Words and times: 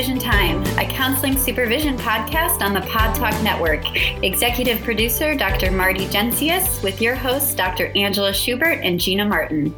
Supervision 0.00 0.30
Time, 0.30 0.62
a 0.78 0.90
counseling 0.90 1.36
supervision 1.36 1.94
podcast 1.98 2.62
on 2.62 2.72
the 2.72 2.80
Pod 2.80 3.14
Talk 3.14 3.34
Network. 3.42 3.84
Executive 4.24 4.80
producer 4.80 5.34
Dr. 5.34 5.70
Marty 5.70 6.06
Jencius 6.06 6.82
with 6.82 7.02
your 7.02 7.14
hosts 7.14 7.54
Dr. 7.54 7.92
Angela 7.94 8.32
Schubert 8.32 8.78
and 8.82 8.98
Gina 8.98 9.26
Martin. 9.26 9.74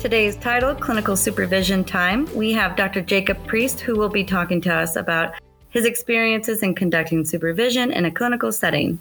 Today's 0.00 0.34
title, 0.34 0.74
Clinical 0.74 1.16
Supervision 1.16 1.84
Time, 1.84 2.28
we 2.34 2.50
have 2.50 2.74
Dr. 2.74 3.02
Jacob 3.02 3.38
Priest 3.46 3.78
who 3.78 3.94
will 3.94 4.08
be 4.08 4.24
talking 4.24 4.60
to 4.62 4.74
us 4.74 4.96
about 4.96 5.34
his 5.68 5.84
experiences 5.84 6.64
in 6.64 6.74
conducting 6.74 7.24
supervision 7.24 7.92
in 7.92 8.04
a 8.04 8.10
clinical 8.10 8.50
setting. 8.50 8.98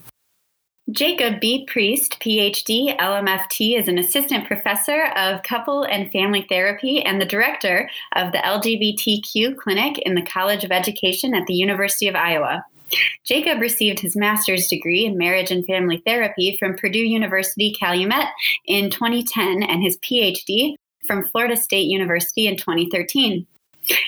Jacob 0.90 1.40
B. 1.40 1.66
Priest, 1.68 2.18
PhD, 2.20 2.98
LMFT, 2.98 3.80
is 3.80 3.88
an 3.88 4.00
assistant 4.00 4.48
professor 4.48 5.06
of 5.16 5.44
couple 5.44 5.84
and 5.84 6.12
family 6.12 6.46
therapy 6.50 7.04
and 7.04 7.22
the 7.22 7.26
director 7.26 7.88
of 8.16 8.32
the 8.32 8.40
LGBTQ 8.40 9.58
clinic 9.58 10.00
in 10.00 10.16
the 10.16 10.24
College 10.24 10.64
of 10.64 10.72
Education 10.72 11.36
at 11.36 11.46
the 11.46 11.54
University 11.54 12.08
of 12.08 12.16
Iowa. 12.16 12.66
Jacob 13.24 13.62
received 13.62 14.00
his 14.00 14.16
master's 14.16 14.68
degree 14.68 15.06
in 15.06 15.18
marriage 15.18 15.52
and 15.52 15.66
family 15.66 16.02
therapy 16.06 16.58
from 16.58 16.76
Purdue 16.76 17.00
University 17.00 17.72
Calumet 17.80 18.28
in 18.66 18.90
2010 18.90 19.64
and 19.64 19.84
his 19.84 20.00
PhD 20.00 20.74
from 21.06 21.24
Florida 21.26 21.56
State 21.56 21.88
University 21.88 22.48
in 22.48 22.58
2013. 22.58 23.46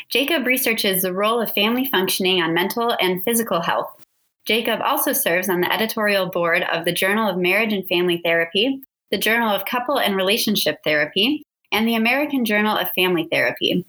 Jacob 0.09 0.45
researches 0.45 1.03
the 1.03 1.13
role 1.13 1.39
of 1.39 1.53
family 1.53 1.85
functioning 1.85 2.41
on 2.41 2.53
mental 2.53 2.95
and 2.99 3.23
physical 3.23 3.61
health. 3.61 4.02
Jacob 4.45 4.81
also 4.81 5.13
serves 5.13 5.47
on 5.47 5.61
the 5.61 5.71
editorial 5.71 6.25
board 6.25 6.63
of 6.63 6.83
the 6.83 6.91
Journal 6.91 7.29
of 7.29 7.37
Marriage 7.37 7.71
and 7.71 7.87
Family 7.87 8.19
Therapy, 8.23 8.81
the 9.09 9.17
Journal 9.17 9.49
of 9.49 9.63
Couple 9.65 9.97
and 9.97 10.17
Relationship 10.17 10.79
Therapy, 10.83 11.43
and 11.71 11.87
the 11.87 11.95
American 11.95 12.43
Journal 12.43 12.77
of 12.77 12.91
Family 12.91 13.27
Therapy. 13.31 13.85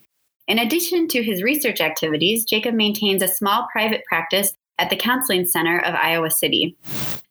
In 0.46 0.58
addition 0.61 1.08
to 1.08 1.24
his 1.24 1.42
research 1.42 1.80
activities, 1.80 2.44
Jacob 2.44 2.74
maintains 2.74 3.20
a 3.20 3.28
small 3.28 3.66
private 3.72 4.05
practice 4.05 4.52
at 4.78 4.91
the 4.91 4.96
Counseling 4.96 5.46
Center 5.46 5.80
of 5.80 5.94
Iowa 5.94 6.30
City. 6.30 6.77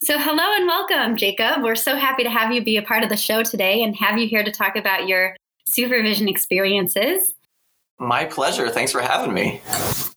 So, 0.02 0.20
hello 0.20 0.44
and 0.56 0.68
welcome, 0.68 1.16
Jacob. 1.16 1.64
We're 1.64 1.76
so 1.76 1.96
happy 1.96 2.24
to 2.24 2.30
have 2.30 2.52
you 2.52 2.62
be 2.62 2.76
a 2.76 2.82
part 2.82 3.04
of 3.04 3.10
the 3.10 3.16
show 3.16 3.42
today 3.42 3.84
and 3.84 3.96
have 3.96 4.18
you 4.18 4.28
here 4.28 4.44
to 4.44 4.52
talk 4.52 4.76
about 4.76 5.08
your 5.08 5.38
supervision 5.70 6.28
experiences. 6.28 7.34
My 8.00 8.26
pleasure. 8.26 8.70
Thanks 8.70 8.92
for 8.92 9.00
having 9.00 9.34
me. 9.34 9.62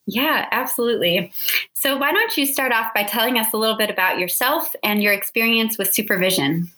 Yeah, 0.07 0.47
absolutely. 0.51 1.31
So, 1.79 1.95
why 1.95 2.11
don't 2.11 2.35
you 2.35 2.47
start 2.47 2.71
off 2.71 2.91
by 2.95 3.03
telling 3.03 3.37
us 3.37 3.53
a 3.53 3.57
little 3.57 3.77
bit 3.77 3.91
about 3.91 4.17
yourself 4.17 4.75
and 4.83 5.03
your 5.03 5.13
experience 5.13 5.77
with 5.77 5.93
supervision? 5.93 6.71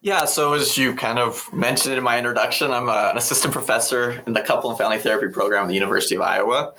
Yeah, 0.00 0.24
so 0.24 0.54
as 0.54 0.78
you 0.78 0.94
kind 0.94 1.18
of 1.18 1.52
mentioned 1.52 1.94
in 1.94 2.02
my 2.02 2.16
introduction, 2.16 2.70
I'm 2.70 2.88
a, 2.88 3.10
an 3.10 3.18
assistant 3.18 3.52
professor 3.52 4.22
in 4.26 4.32
the 4.32 4.40
couple 4.40 4.70
and 4.70 4.78
family 4.78 4.96
therapy 4.96 5.30
program 5.30 5.64
at 5.64 5.68
the 5.68 5.74
University 5.74 6.14
of 6.14 6.22
Iowa. 6.22 6.72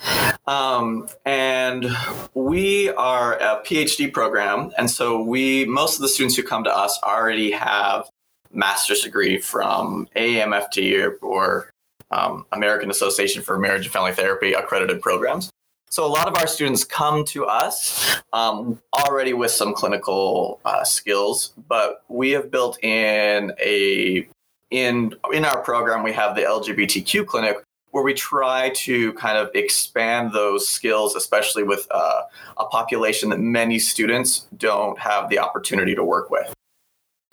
Um, 0.47 1.07
and 1.23 1.85
we 2.33 2.89
are 2.89 3.35
a 3.35 3.61
PhD 3.63 4.11
program. 4.11 4.71
And 4.79 4.89
so 4.89 5.21
we, 5.21 5.65
most 5.65 5.97
of 5.97 6.01
the 6.01 6.09
students 6.09 6.35
who 6.35 6.41
come 6.41 6.63
to 6.63 6.75
us 6.75 6.99
already 7.03 7.51
have 7.51 8.09
master's 8.51 9.01
degree 9.01 9.37
from 9.37 10.07
AAMFT 10.15 10.99
or, 10.99 11.17
or 11.21 11.69
um, 12.09 12.47
American 12.51 12.89
Association 12.89 13.43
for 13.43 13.59
Marriage 13.59 13.85
and 13.85 13.93
Family 13.93 14.13
Therapy 14.13 14.53
accredited 14.53 14.99
programs. 14.99 15.51
So 15.91 16.05
a 16.05 16.07
lot 16.07 16.29
of 16.29 16.37
our 16.37 16.47
students 16.47 16.85
come 16.85 17.25
to 17.25 17.45
us 17.45 18.15
um, 18.31 18.79
already 18.93 19.33
with 19.33 19.51
some 19.51 19.73
clinical 19.73 20.61
uh, 20.63 20.85
skills, 20.85 21.51
but 21.67 22.05
we 22.07 22.31
have 22.31 22.49
built 22.49 22.81
in 22.81 23.51
a 23.59 24.25
in 24.69 25.13
in 25.33 25.43
our 25.43 25.61
program 25.61 26.01
we 26.01 26.13
have 26.13 26.37
the 26.37 26.43
LGBTQ 26.43 27.25
clinic 27.25 27.57
where 27.89 28.05
we 28.05 28.13
try 28.13 28.69
to 28.69 29.11
kind 29.13 29.37
of 29.37 29.49
expand 29.53 30.31
those 30.31 30.65
skills, 30.65 31.13
especially 31.13 31.63
with 31.63 31.85
uh, 31.91 32.21
a 32.57 32.63
population 32.67 33.27
that 33.31 33.41
many 33.41 33.77
students 33.77 34.47
don't 34.55 34.97
have 34.97 35.29
the 35.29 35.39
opportunity 35.39 35.93
to 35.93 36.05
work 36.05 36.29
with. 36.29 36.53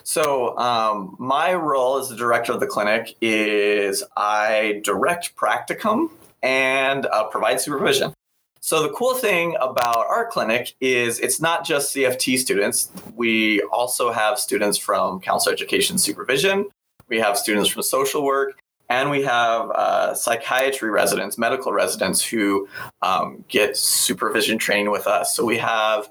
So, 0.03 0.57
um, 0.57 1.15
my 1.17 1.53
role 1.53 1.97
as 1.97 2.09
the 2.09 2.17
director 2.17 2.51
of 2.51 2.59
the 2.59 2.67
clinic 2.67 3.15
is 3.21 4.03
I 4.17 4.81
direct 4.83 5.37
practicum 5.37 6.09
and 6.43 7.05
uh, 7.05 7.23
provide 7.25 7.61
supervision. 7.61 8.13
So, 8.61 8.83
the 8.83 8.89
cool 8.89 9.13
thing 9.13 9.55
about 9.61 10.05
our 10.07 10.27
clinic 10.29 10.75
is 10.81 11.19
it's 11.19 11.39
not 11.39 11.65
just 11.65 11.95
CFT 11.95 12.37
students. 12.37 12.91
We 13.15 13.61
also 13.71 14.11
have 14.11 14.37
students 14.37 14.77
from 14.77 15.21
counselor 15.21 15.53
education 15.53 15.97
supervision, 15.97 16.65
we 17.07 17.19
have 17.19 17.37
students 17.37 17.69
from 17.69 17.83
social 17.83 18.23
work, 18.23 18.59
and 18.89 19.09
we 19.09 19.23
have 19.23 19.71
uh, 19.71 20.13
psychiatry 20.13 20.89
residents, 20.89 21.37
medical 21.37 21.71
residents 21.71 22.21
who 22.21 22.67
um, 23.01 23.45
get 23.47 23.77
supervision 23.77 24.57
training 24.57 24.91
with 24.91 25.07
us. 25.07 25.35
So, 25.35 25.45
we 25.45 25.57
have 25.57 26.09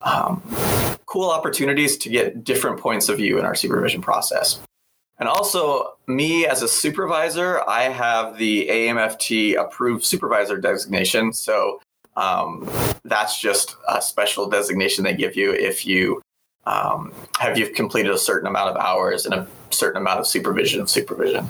um, 0.00 0.42
cool 1.06 1.30
opportunities 1.30 1.96
to 1.98 2.08
get 2.08 2.42
different 2.42 2.80
points 2.80 3.08
of 3.08 3.18
view 3.18 3.38
in 3.38 3.44
our 3.44 3.54
supervision 3.54 4.02
process. 4.02 4.60
And 5.18 5.28
also, 5.28 5.96
me 6.06 6.46
as 6.46 6.62
a 6.62 6.68
supervisor, 6.68 7.62
I 7.68 7.84
have 7.84 8.36
the 8.36 8.66
AMFT 8.68 9.56
approved 9.56 10.04
supervisor 10.04 10.58
designation. 10.58 11.32
So 11.32 11.80
um, 12.16 12.68
that's 13.04 13.40
just 13.40 13.76
a 13.88 14.00
special 14.00 14.48
designation 14.48 15.04
they 15.04 15.14
give 15.14 15.36
you 15.36 15.52
if 15.52 15.86
you 15.86 16.22
um, 16.66 17.12
have 17.38 17.58
you've 17.58 17.74
completed 17.74 18.12
a 18.12 18.18
certain 18.18 18.46
amount 18.46 18.70
of 18.70 18.76
hours 18.76 19.26
and 19.26 19.34
a 19.34 19.46
certain 19.70 20.00
amount 20.00 20.20
of 20.20 20.26
supervision 20.26 20.80
of 20.80 20.88
supervision. 20.88 21.48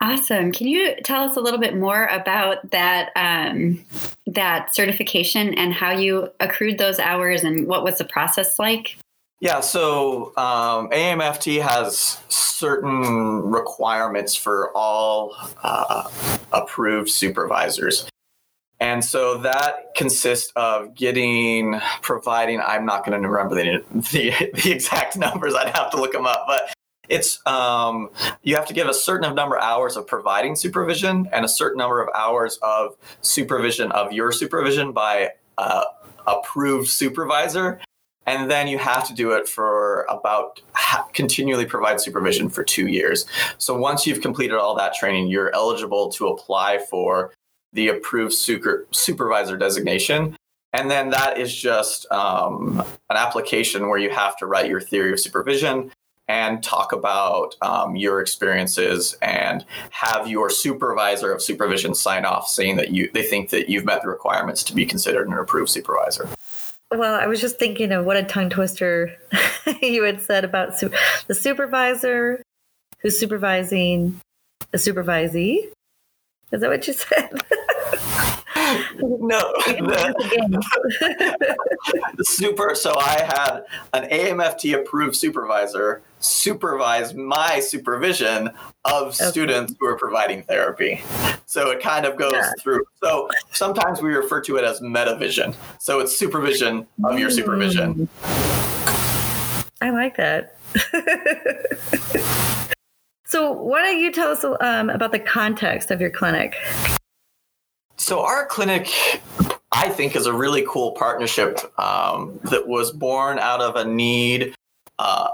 Awesome. 0.00 0.50
Can 0.50 0.66
you 0.66 0.96
tell 1.04 1.22
us 1.22 1.36
a 1.36 1.40
little 1.40 1.60
bit 1.60 1.76
more 1.76 2.06
about 2.06 2.68
that 2.72 3.10
um, 3.14 3.84
that 4.26 4.74
certification 4.74 5.54
and 5.54 5.72
how 5.72 5.92
you 5.92 6.28
accrued 6.40 6.78
those 6.78 6.98
hours 6.98 7.44
and 7.44 7.68
what 7.68 7.84
was 7.84 7.98
the 7.98 8.04
process 8.04 8.58
like? 8.58 8.96
Yeah, 9.40 9.60
so 9.60 10.28
um, 10.36 10.88
AMFT 10.90 11.60
has 11.62 12.18
certain 12.28 13.02
requirements 13.50 14.36
for 14.36 14.70
all 14.76 15.36
uh, 15.62 16.08
approved 16.52 17.10
supervisors. 17.10 18.08
And 18.82 19.04
so 19.04 19.38
that 19.38 19.94
consists 19.94 20.52
of 20.56 20.96
getting, 20.96 21.80
providing, 22.00 22.60
I'm 22.60 22.84
not 22.84 23.06
going 23.06 23.22
to 23.22 23.28
remember 23.28 23.54
the, 23.54 23.84
the, 24.10 24.32
the, 24.60 24.72
exact 24.72 25.16
numbers, 25.16 25.54
I'd 25.54 25.68
have 25.68 25.92
to 25.92 25.98
look 25.98 26.10
them 26.10 26.26
up, 26.26 26.46
but 26.48 26.74
it's 27.08 27.46
um, 27.46 28.10
you 28.42 28.56
have 28.56 28.66
to 28.66 28.74
give 28.74 28.88
a 28.88 28.94
certain 28.94 29.36
number 29.36 29.56
of 29.56 29.62
hours 29.62 29.96
of 29.96 30.08
providing 30.08 30.56
supervision 30.56 31.28
and 31.32 31.44
a 31.44 31.48
certain 31.48 31.78
number 31.78 32.02
of 32.02 32.08
hours 32.12 32.58
of 32.60 32.96
supervision 33.20 33.92
of 33.92 34.12
your 34.12 34.32
supervision 34.32 34.90
by 34.90 35.30
uh, 35.58 35.84
approved 36.26 36.88
supervisor. 36.88 37.78
And 38.26 38.50
then 38.50 38.66
you 38.66 38.78
have 38.78 39.06
to 39.06 39.14
do 39.14 39.30
it 39.30 39.48
for 39.48 40.06
about 40.08 40.60
continually 41.12 41.66
provide 41.66 42.00
supervision 42.00 42.48
for 42.48 42.64
two 42.64 42.88
years. 42.88 43.26
So 43.58 43.76
once 43.76 44.08
you've 44.08 44.22
completed 44.22 44.56
all 44.56 44.74
that 44.74 44.94
training 44.94 45.28
you're 45.28 45.54
eligible 45.54 46.10
to 46.12 46.26
apply 46.26 46.78
for 46.90 47.32
the 47.72 47.88
approved 47.88 48.34
super- 48.34 48.86
supervisor 48.90 49.56
designation 49.56 50.36
and 50.72 50.90
then 50.90 51.10
that 51.10 51.38
is 51.38 51.54
just 51.54 52.10
um, 52.10 52.80
an 53.10 53.16
application 53.16 53.88
where 53.88 53.98
you 53.98 54.10
have 54.10 54.36
to 54.38 54.46
write 54.46 54.68
your 54.68 54.80
theory 54.80 55.12
of 55.12 55.20
supervision 55.20 55.92
and 56.28 56.62
talk 56.62 56.92
about 56.92 57.56
um, 57.60 57.94
your 57.94 58.20
experiences 58.20 59.16
and 59.20 59.66
have 59.90 60.28
your 60.28 60.48
supervisor 60.48 61.32
of 61.32 61.42
supervision 61.42 61.94
sign 61.94 62.24
off 62.24 62.48
saying 62.48 62.76
that 62.76 62.90
you 62.90 63.10
they 63.12 63.22
think 63.22 63.50
that 63.50 63.68
you've 63.68 63.84
met 63.84 64.02
the 64.02 64.08
requirements 64.08 64.62
to 64.64 64.74
be 64.74 64.86
considered 64.86 65.26
an 65.28 65.34
approved 65.34 65.70
supervisor. 65.70 66.28
Well, 66.90 67.14
I 67.14 67.26
was 67.26 67.40
just 67.40 67.58
thinking 67.58 67.92
of 67.92 68.04
what 68.06 68.16
a 68.16 68.22
tongue 68.22 68.50
twister 68.50 69.14
you 69.82 70.04
had 70.04 70.22
said 70.22 70.44
about 70.44 70.78
su- 70.78 70.92
the 71.26 71.34
supervisor 71.34 72.42
who's 73.00 73.18
supervising 73.18 74.20
a 74.72 74.76
supervisee. 74.76 75.70
Is 76.52 76.60
that 76.60 76.70
what 76.70 76.86
you 76.86 76.92
said? 76.92 77.30
no, 79.00 79.40
the, 79.66 80.64
the 82.16 82.24
super. 82.24 82.74
So 82.74 82.94
I 82.98 83.20
had 83.20 83.64
an 83.92 84.08
AMFT 84.10 84.74
approved 84.78 85.16
supervisor 85.16 86.02
supervise 86.20 87.14
my 87.14 87.58
supervision 87.58 88.50
of 88.84 89.08
okay. 89.08 89.24
students 89.30 89.74
who 89.80 89.86
are 89.86 89.96
providing 89.96 90.42
therapy. 90.42 91.02
So 91.46 91.70
it 91.70 91.82
kind 91.82 92.06
of 92.06 92.16
goes 92.16 92.34
yeah. 92.34 92.52
through. 92.60 92.84
So 93.02 93.28
sometimes 93.50 94.00
we 94.00 94.14
refer 94.14 94.40
to 94.42 94.56
it 94.56 94.64
as 94.64 94.80
metavision. 94.80 95.54
So 95.80 96.00
it's 96.00 96.16
supervision 96.16 96.86
of 97.04 97.18
your 97.18 97.30
supervision. 97.30 98.08
Mm. 98.24 99.68
I 99.80 99.90
like 99.90 100.16
that. 100.16 100.56
So 103.32 103.50
why 103.50 103.82
don't 103.82 103.98
you 103.98 104.12
tell 104.12 104.28
us 104.28 104.44
um, 104.60 104.90
about 104.90 105.10
the 105.10 105.18
context 105.18 105.90
of 105.90 106.02
your 106.02 106.10
clinic? 106.10 106.54
So 107.96 108.20
our 108.20 108.44
clinic, 108.44 108.90
I 109.72 109.88
think, 109.88 110.14
is 110.14 110.26
a 110.26 110.34
really 110.34 110.66
cool 110.68 110.92
partnership 110.92 111.58
um, 111.80 112.38
that 112.50 112.68
was 112.68 112.90
born 112.90 113.38
out 113.38 113.62
of 113.62 113.76
a 113.76 113.86
need 113.86 114.54
uh, 114.98 115.28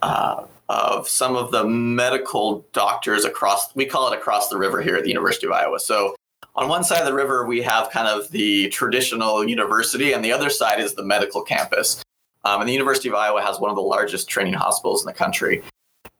uh, 0.00 0.46
of 0.70 1.06
some 1.06 1.36
of 1.36 1.50
the 1.50 1.62
medical 1.64 2.64
doctors 2.72 3.26
across. 3.26 3.74
We 3.74 3.84
call 3.84 4.10
it 4.10 4.16
across 4.16 4.48
the 4.48 4.56
river 4.56 4.80
here 4.80 4.96
at 4.96 5.02
the 5.02 5.10
University 5.10 5.46
of 5.46 5.52
Iowa. 5.52 5.78
So 5.78 6.16
on 6.54 6.70
one 6.70 6.84
side 6.84 7.00
of 7.00 7.06
the 7.06 7.12
river, 7.12 7.46
we 7.46 7.60
have 7.60 7.90
kind 7.90 8.08
of 8.08 8.30
the 8.30 8.70
traditional 8.70 9.46
university, 9.46 10.14
and 10.14 10.24
the 10.24 10.32
other 10.32 10.48
side 10.48 10.80
is 10.80 10.94
the 10.94 11.04
medical 11.04 11.42
campus. 11.42 12.02
Um, 12.44 12.60
and 12.62 12.68
the 12.68 12.72
University 12.72 13.10
of 13.10 13.14
Iowa 13.14 13.42
has 13.42 13.60
one 13.60 13.68
of 13.68 13.76
the 13.76 13.82
largest 13.82 14.26
training 14.30 14.54
hospitals 14.54 15.02
in 15.02 15.06
the 15.06 15.12
country. 15.12 15.62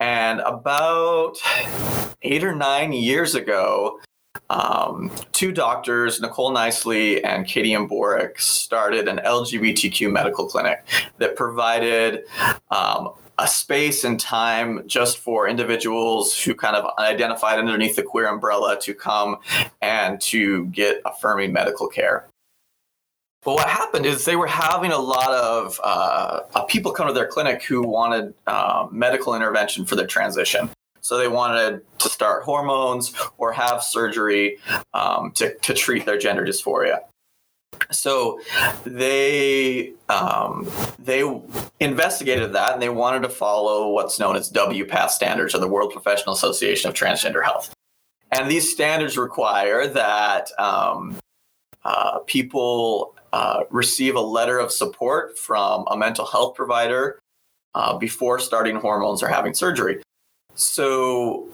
And 0.02 0.40
about 0.40 1.36
eight 2.22 2.42
or 2.42 2.56
nine 2.56 2.92
years 2.92 3.36
ago, 3.36 4.00
um, 4.50 5.12
two 5.30 5.52
doctors, 5.52 6.20
Nicole 6.20 6.52
Nisly 6.52 7.20
and 7.24 7.46
Katie 7.46 7.70
Imborek, 7.70 8.40
started 8.40 9.06
an 9.06 9.18
LGBTQ 9.18 10.10
medical 10.10 10.48
clinic 10.48 10.84
that 11.18 11.36
provided 11.36 12.24
um, 12.72 13.10
a 13.38 13.46
space 13.46 14.02
and 14.02 14.18
time 14.18 14.82
just 14.88 15.18
for 15.18 15.46
individuals 15.46 16.36
who 16.36 16.52
kind 16.52 16.74
of 16.74 16.92
identified 16.98 17.60
underneath 17.60 17.94
the 17.94 18.02
queer 18.02 18.26
umbrella 18.26 18.76
to 18.80 18.94
come 18.94 19.36
and 19.82 20.20
to 20.22 20.66
get 20.66 21.00
affirming 21.06 21.52
medical 21.52 21.86
care. 21.86 22.26
But 23.44 23.54
what 23.54 23.68
happened 23.68 24.06
is 24.06 24.24
they 24.24 24.36
were 24.36 24.46
having 24.46 24.92
a 24.92 24.98
lot 24.98 25.30
of 25.30 25.80
uh, 25.82 26.62
people 26.68 26.92
come 26.92 27.08
to 27.08 27.12
their 27.12 27.26
clinic 27.26 27.64
who 27.64 27.82
wanted 27.82 28.34
uh, 28.46 28.86
medical 28.90 29.34
intervention 29.34 29.84
for 29.84 29.96
their 29.96 30.06
transition. 30.06 30.70
So 31.00 31.18
they 31.18 31.26
wanted 31.26 31.82
to 31.98 32.08
start 32.08 32.44
hormones 32.44 33.12
or 33.38 33.52
have 33.52 33.82
surgery 33.82 34.58
um, 34.94 35.32
to, 35.32 35.54
to 35.54 35.74
treat 35.74 36.06
their 36.06 36.18
gender 36.18 36.46
dysphoria. 36.46 37.00
So 37.90 38.40
they 38.84 39.94
um, 40.08 40.70
they 41.00 41.28
investigated 41.80 42.52
that 42.52 42.74
and 42.74 42.82
they 42.82 42.90
wanted 42.90 43.22
to 43.22 43.28
follow 43.28 43.88
what's 43.88 44.20
known 44.20 44.36
as 44.36 44.52
WPATH 44.52 45.10
standards, 45.10 45.54
or 45.54 45.58
the 45.58 45.66
World 45.66 45.92
Professional 45.92 46.34
Association 46.34 46.88
of 46.88 46.94
Transgender 46.94 47.42
Health. 47.42 47.74
And 48.30 48.48
these 48.48 48.70
standards 48.70 49.18
require 49.18 49.88
that 49.88 50.50
um, 50.60 51.16
uh, 51.84 52.20
people 52.20 53.16
uh, 53.32 53.64
receive 53.70 54.14
a 54.14 54.20
letter 54.20 54.58
of 54.58 54.70
support 54.70 55.38
from 55.38 55.84
a 55.90 55.96
mental 55.96 56.26
health 56.26 56.54
provider 56.54 57.18
uh, 57.74 57.96
before 57.96 58.38
starting 58.38 58.76
hormones 58.76 59.22
or 59.22 59.28
having 59.28 59.54
surgery. 59.54 60.02
So, 60.54 61.48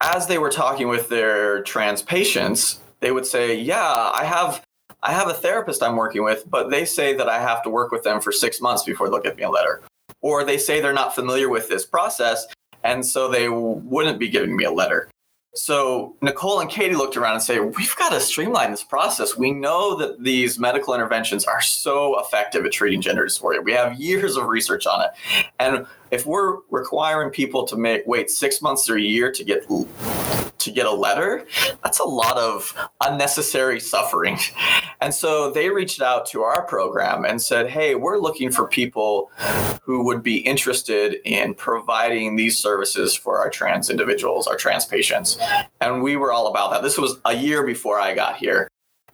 as 0.00 0.26
they 0.26 0.38
were 0.38 0.50
talking 0.50 0.88
with 0.88 1.08
their 1.08 1.62
trans 1.62 2.02
patients, 2.02 2.80
they 3.00 3.12
would 3.12 3.26
say, 3.26 3.54
"Yeah, 3.54 4.10
I 4.14 4.24
have 4.24 4.62
I 5.02 5.12
have 5.12 5.28
a 5.28 5.34
therapist 5.34 5.82
I'm 5.82 5.96
working 5.96 6.22
with, 6.22 6.48
but 6.48 6.70
they 6.70 6.84
say 6.84 7.12
that 7.14 7.28
I 7.28 7.40
have 7.40 7.62
to 7.64 7.70
work 7.70 7.90
with 7.90 8.04
them 8.04 8.20
for 8.20 8.32
six 8.32 8.60
months 8.60 8.84
before 8.84 9.10
they'll 9.10 9.20
give 9.20 9.36
me 9.36 9.42
a 9.42 9.50
letter, 9.50 9.82
or 10.22 10.44
they 10.44 10.58
say 10.58 10.80
they're 10.80 10.92
not 10.92 11.14
familiar 11.14 11.48
with 11.48 11.68
this 11.68 11.84
process, 11.84 12.46
and 12.82 13.04
so 13.04 13.28
they 13.28 13.48
wouldn't 13.48 14.18
be 14.18 14.28
giving 14.28 14.56
me 14.56 14.64
a 14.64 14.72
letter." 14.72 15.08
So 15.54 16.16
Nicole 16.22 16.60
and 16.60 16.70
Katie 16.70 16.94
looked 16.94 17.16
around 17.16 17.34
and 17.34 17.42
say, 17.42 17.60
"We've 17.60 17.96
got 17.96 18.10
to 18.12 18.20
streamline 18.20 18.70
this 18.70 18.82
process. 18.82 19.36
We 19.36 19.50
know 19.50 19.94
that 19.96 20.22
these 20.22 20.58
medical 20.58 20.94
interventions 20.94 21.44
are 21.44 21.60
so 21.60 22.18
effective 22.20 22.64
at 22.64 22.72
treating 22.72 23.02
gender 23.02 23.26
dysphoria. 23.26 23.62
We 23.62 23.72
have 23.72 24.00
years 24.00 24.36
of 24.36 24.46
research 24.46 24.86
on 24.86 25.02
it, 25.02 25.10
and 25.58 25.86
if 26.10 26.24
we're 26.24 26.58
requiring 26.70 27.30
people 27.30 27.66
to 27.66 27.76
make 27.76 28.02
wait 28.06 28.30
six 28.30 28.62
months 28.62 28.88
or 28.88 28.96
a 28.96 29.00
year 29.00 29.30
to 29.30 29.44
get 29.44 29.66
to 30.62 30.70
get 30.70 30.86
a 30.86 30.92
letter, 30.92 31.46
that's 31.82 31.98
a 31.98 32.04
lot 32.04 32.36
of 32.36 32.76
unnecessary 33.00 33.80
suffering. 33.80 34.38
And 35.00 35.12
so 35.12 35.50
they 35.50 35.68
reached 35.70 36.00
out 36.00 36.26
to 36.26 36.42
our 36.42 36.64
program 36.66 37.24
and 37.24 37.42
said, 37.42 37.68
Hey, 37.68 37.94
we're 37.94 38.18
looking 38.18 38.50
for 38.50 38.68
people 38.68 39.30
who 39.82 40.04
would 40.04 40.22
be 40.22 40.38
interested 40.38 41.16
in 41.24 41.54
providing 41.54 42.36
these 42.36 42.56
services 42.56 43.14
for 43.14 43.38
our 43.38 43.50
trans 43.50 43.90
individuals, 43.90 44.46
our 44.46 44.56
trans 44.56 44.84
patients. 44.84 45.38
And 45.80 46.02
we 46.02 46.16
were 46.16 46.32
all 46.32 46.46
about 46.46 46.70
that. 46.70 46.82
This 46.82 46.98
was 46.98 47.16
a 47.24 47.34
year 47.34 47.66
before 47.66 47.98
I 47.98 48.14
got 48.14 48.36
here. 48.36 48.68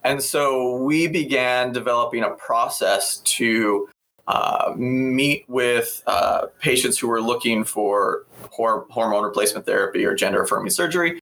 And 0.04 0.22
so 0.22 0.76
we 0.76 1.08
began 1.08 1.72
developing 1.72 2.22
a 2.22 2.30
process 2.30 3.18
to 3.18 3.88
uh, 4.28 4.74
meet 4.76 5.44
with 5.48 6.02
uh, 6.06 6.46
patients 6.60 6.98
who 6.98 7.08
were 7.08 7.20
looking 7.20 7.64
for 7.64 8.26
hor- 8.50 8.86
hormone 8.90 9.24
replacement 9.24 9.64
therapy 9.64 10.04
or 10.04 10.14
gender 10.14 10.42
affirming 10.42 10.70
surgery 10.70 11.18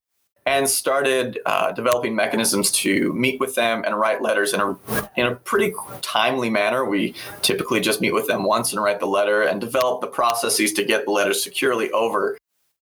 and 0.47 0.71
started 0.71 1.41
uh, 1.45 1.73
developing 1.73 2.15
mechanisms 2.15 2.71
to 2.71 3.13
meet 3.13 3.41
with 3.41 3.57
them 3.57 3.83
and 3.85 3.99
write 3.99 4.23
letters 4.23 4.55
in 4.55 4.61
a 4.61 4.79
in 5.17 5.27
a 5.27 5.35
pretty 5.35 5.75
timely 6.01 6.49
manner. 6.49 6.85
We 6.85 7.15
typically 7.43 7.81
just 7.81 8.01
meet 8.01 8.15
with 8.15 8.29
them 8.29 8.45
once 8.45 8.73
and 8.73 8.83
write 8.83 9.01
the 9.01 9.07
letter 9.07 9.43
and 9.43 9.61
develop 9.61 10.01
the 10.01 10.07
processes 10.07 10.73
to 10.75 10.85
get 10.85 11.05
the 11.05 11.11
letters 11.11 11.43
securely 11.43 11.91
over 11.91 12.39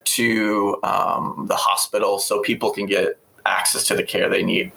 to 0.05 0.79
um, 0.83 1.45
the 1.49 1.57
hospital 1.57 2.19
so 2.19 2.41
people 2.41 2.71
can 2.71 2.87
get 2.87 3.19
access 3.45 3.87
to 3.89 3.95
the 3.95 4.03
care 4.03 4.29
they 4.29 4.43
need. 4.43 4.73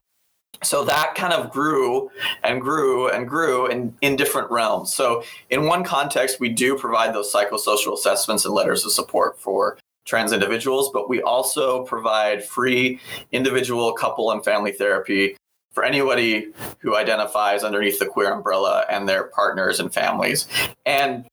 So 0.61 0.83
that 0.85 1.15
kind 1.15 1.33
of 1.33 1.51
grew 1.51 2.09
and 2.43 2.61
grew 2.61 3.09
and 3.09 3.27
grew 3.27 3.67
in, 3.67 3.95
in 4.01 4.15
different 4.15 4.49
realms. 4.51 4.93
So, 4.93 5.23
in 5.49 5.65
one 5.65 5.83
context, 5.83 6.39
we 6.39 6.49
do 6.49 6.77
provide 6.77 7.13
those 7.13 7.33
psychosocial 7.33 7.93
assessments 7.93 8.45
and 8.45 8.53
letters 8.53 8.85
of 8.85 8.91
support 8.91 9.39
for 9.39 9.77
trans 10.05 10.31
individuals, 10.31 10.91
but 10.91 11.09
we 11.09 11.21
also 11.21 11.83
provide 11.83 12.43
free 12.43 12.99
individual, 13.31 13.93
couple, 13.93 14.31
and 14.31 14.43
family 14.43 14.71
therapy 14.71 15.35
for 15.71 15.83
anybody 15.83 16.51
who 16.79 16.95
identifies 16.95 17.63
underneath 17.63 17.99
the 17.99 18.05
queer 18.05 18.31
umbrella 18.31 18.85
and 18.89 19.09
their 19.09 19.25
partners 19.25 19.79
and 19.79 19.93
families. 19.93 20.47
And 20.85 21.25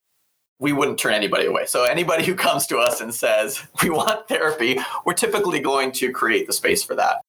we 0.59 0.73
wouldn't 0.73 0.99
turn 0.99 1.15
anybody 1.15 1.47
away. 1.47 1.67
So 1.67 1.85
anybody 1.85 2.25
who 2.25 2.35
comes 2.35 2.67
to 2.69 2.79
us 2.79 3.01
and 3.01 3.15
says, 3.15 3.63
we 3.83 3.91
want 3.91 4.29
therapy, 4.29 4.79
we're 5.05 5.15
typically 5.15 5.61
going 5.61 5.93
to 5.93 6.13
create 6.13 6.47
the 6.47 6.53
space 6.53 6.85
for 6.85 6.95
that. 6.95 7.23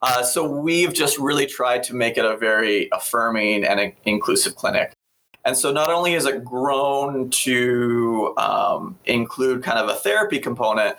Uh, 0.00 0.22
so 0.22 0.48
we've 0.48 0.94
just 0.94 1.18
really 1.18 1.46
tried 1.46 1.82
to 1.84 1.94
make 1.94 2.16
it 2.16 2.24
a 2.24 2.36
very 2.36 2.88
affirming 2.92 3.64
and 3.64 3.92
inclusive 4.04 4.54
clinic. 4.54 4.92
And 5.44 5.56
so 5.56 5.72
not 5.72 5.90
only 5.90 6.12
has 6.12 6.26
it 6.26 6.44
grown 6.44 7.30
to 7.30 8.34
um, 8.36 8.98
include 9.06 9.62
kind 9.62 9.78
of 9.78 9.88
a 9.88 9.94
therapy 9.94 10.38
component, 10.38 10.98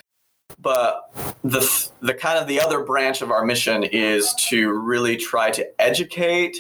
but 0.62 1.12
the 1.44 1.90
the 2.02 2.14
kind 2.14 2.38
of 2.38 2.48
the 2.48 2.60
other 2.60 2.84
branch 2.84 3.22
of 3.22 3.32
our 3.32 3.46
mission 3.46 3.84
is 3.84 4.34
to 4.36 4.72
really 4.72 5.16
try 5.16 5.52
to 5.52 5.82
educate 5.82 6.58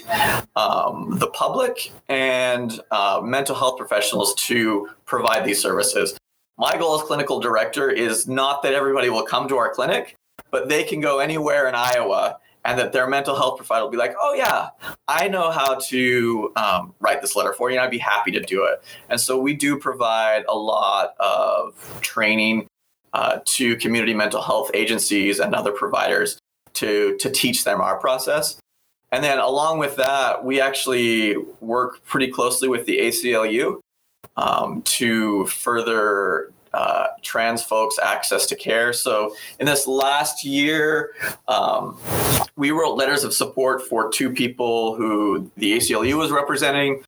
um, 0.55 1.17
the 1.17 1.27
public 1.27 1.91
and 2.07 2.79
uh, 2.91 3.19
mental 3.23 3.55
health 3.55 3.77
professionals 3.77 4.33
to 4.35 4.89
provide 5.05 5.43
these 5.43 5.61
services. 5.61 6.17
My 6.57 6.77
goal 6.77 6.99
as 6.99 7.07
clinical 7.07 7.39
director 7.39 7.89
is 7.89 8.27
not 8.27 8.63
that 8.63 8.73
everybody 8.73 9.09
will 9.09 9.23
come 9.23 9.47
to 9.47 9.57
our 9.57 9.73
clinic, 9.73 10.15
but 10.51 10.69
they 10.69 10.83
can 10.83 11.01
go 11.01 11.19
anywhere 11.19 11.67
in 11.67 11.75
Iowa 11.75 12.37
and 12.69 12.77
that 12.77 12.93
their 12.93 13.07
mental 13.07 13.35
health 13.35 13.57
provider 13.57 13.83
will 13.83 13.89
be 13.89 13.97
like, 13.97 14.13
oh, 14.21 14.35
yeah, 14.35 14.69
I 15.07 15.27
know 15.27 15.49
how 15.49 15.79
to 15.87 16.51
um, 16.55 16.93
write 16.99 17.19
this 17.19 17.35
letter 17.35 17.51
for 17.51 17.71
you, 17.71 17.77
and 17.77 17.83
I'd 17.83 17.89
be 17.89 17.97
happy 17.97 18.29
to 18.29 18.39
do 18.39 18.63
it. 18.65 18.83
And 19.09 19.19
so 19.19 19.39
we 19.39 19.55
do 19.55 19.79
provide 19.79 20.43
a 20.47 20.55
lot 20.55 21.15
of 21.19 21.73
training 22.01 22.67
uh, 23.11 23.39
to 23.43 23.75
community 23.77 24.13
mental 24.13 24.43
health 24.43 24.69
agencies 24.75 25.39
and 25.39 25.55
other 25.55 25.71
providers 25.71 26.37
to, 26.73 27.17
to 27.17 27.31
teach 27.31 27.63
them 27.63 27.81
our 27.81 27.97
process. 27.97 28.59
And 29.11 29.23
then 29.23 29.39
along 29.39 29.79
with 29.79 29.95
that, 29.95 30.45
we 30.45 30.61
actually 30.61 31.37
work 31.61 32.05
pretty 32.05 32.27
closely 32.27 32.67
with 32.67 32.85
the 32.85 32.99
ACLU 32.99 33.79
um, 34.37 34.83
to 34.83 35.47
further 35.47 36.51
uh, 36.73 37.07
trans 37.21 37.63
folks 37.63 37.97
access 37.99 38.45
to 38.47 38.55
care. 38.55 38.93
So 38.93 39.35
in 39.59 39.65
this 39.65 39.87
last 39.87 40.43
year, 40.43 41.13
um, 41.47 41.99
we 42.55 42.71
wrote 42.71 42.95
letters 42.95 43.23
of 43.23 43.33
support 43.33 43.81
for 43.81 44.09
two 44.09 44.31
people 44.31 44.95
who 44.95 45.49
the 45.57 45.77
ACLU 45.77 46.17
was 46.17 46.31
representing. 46.31 47.03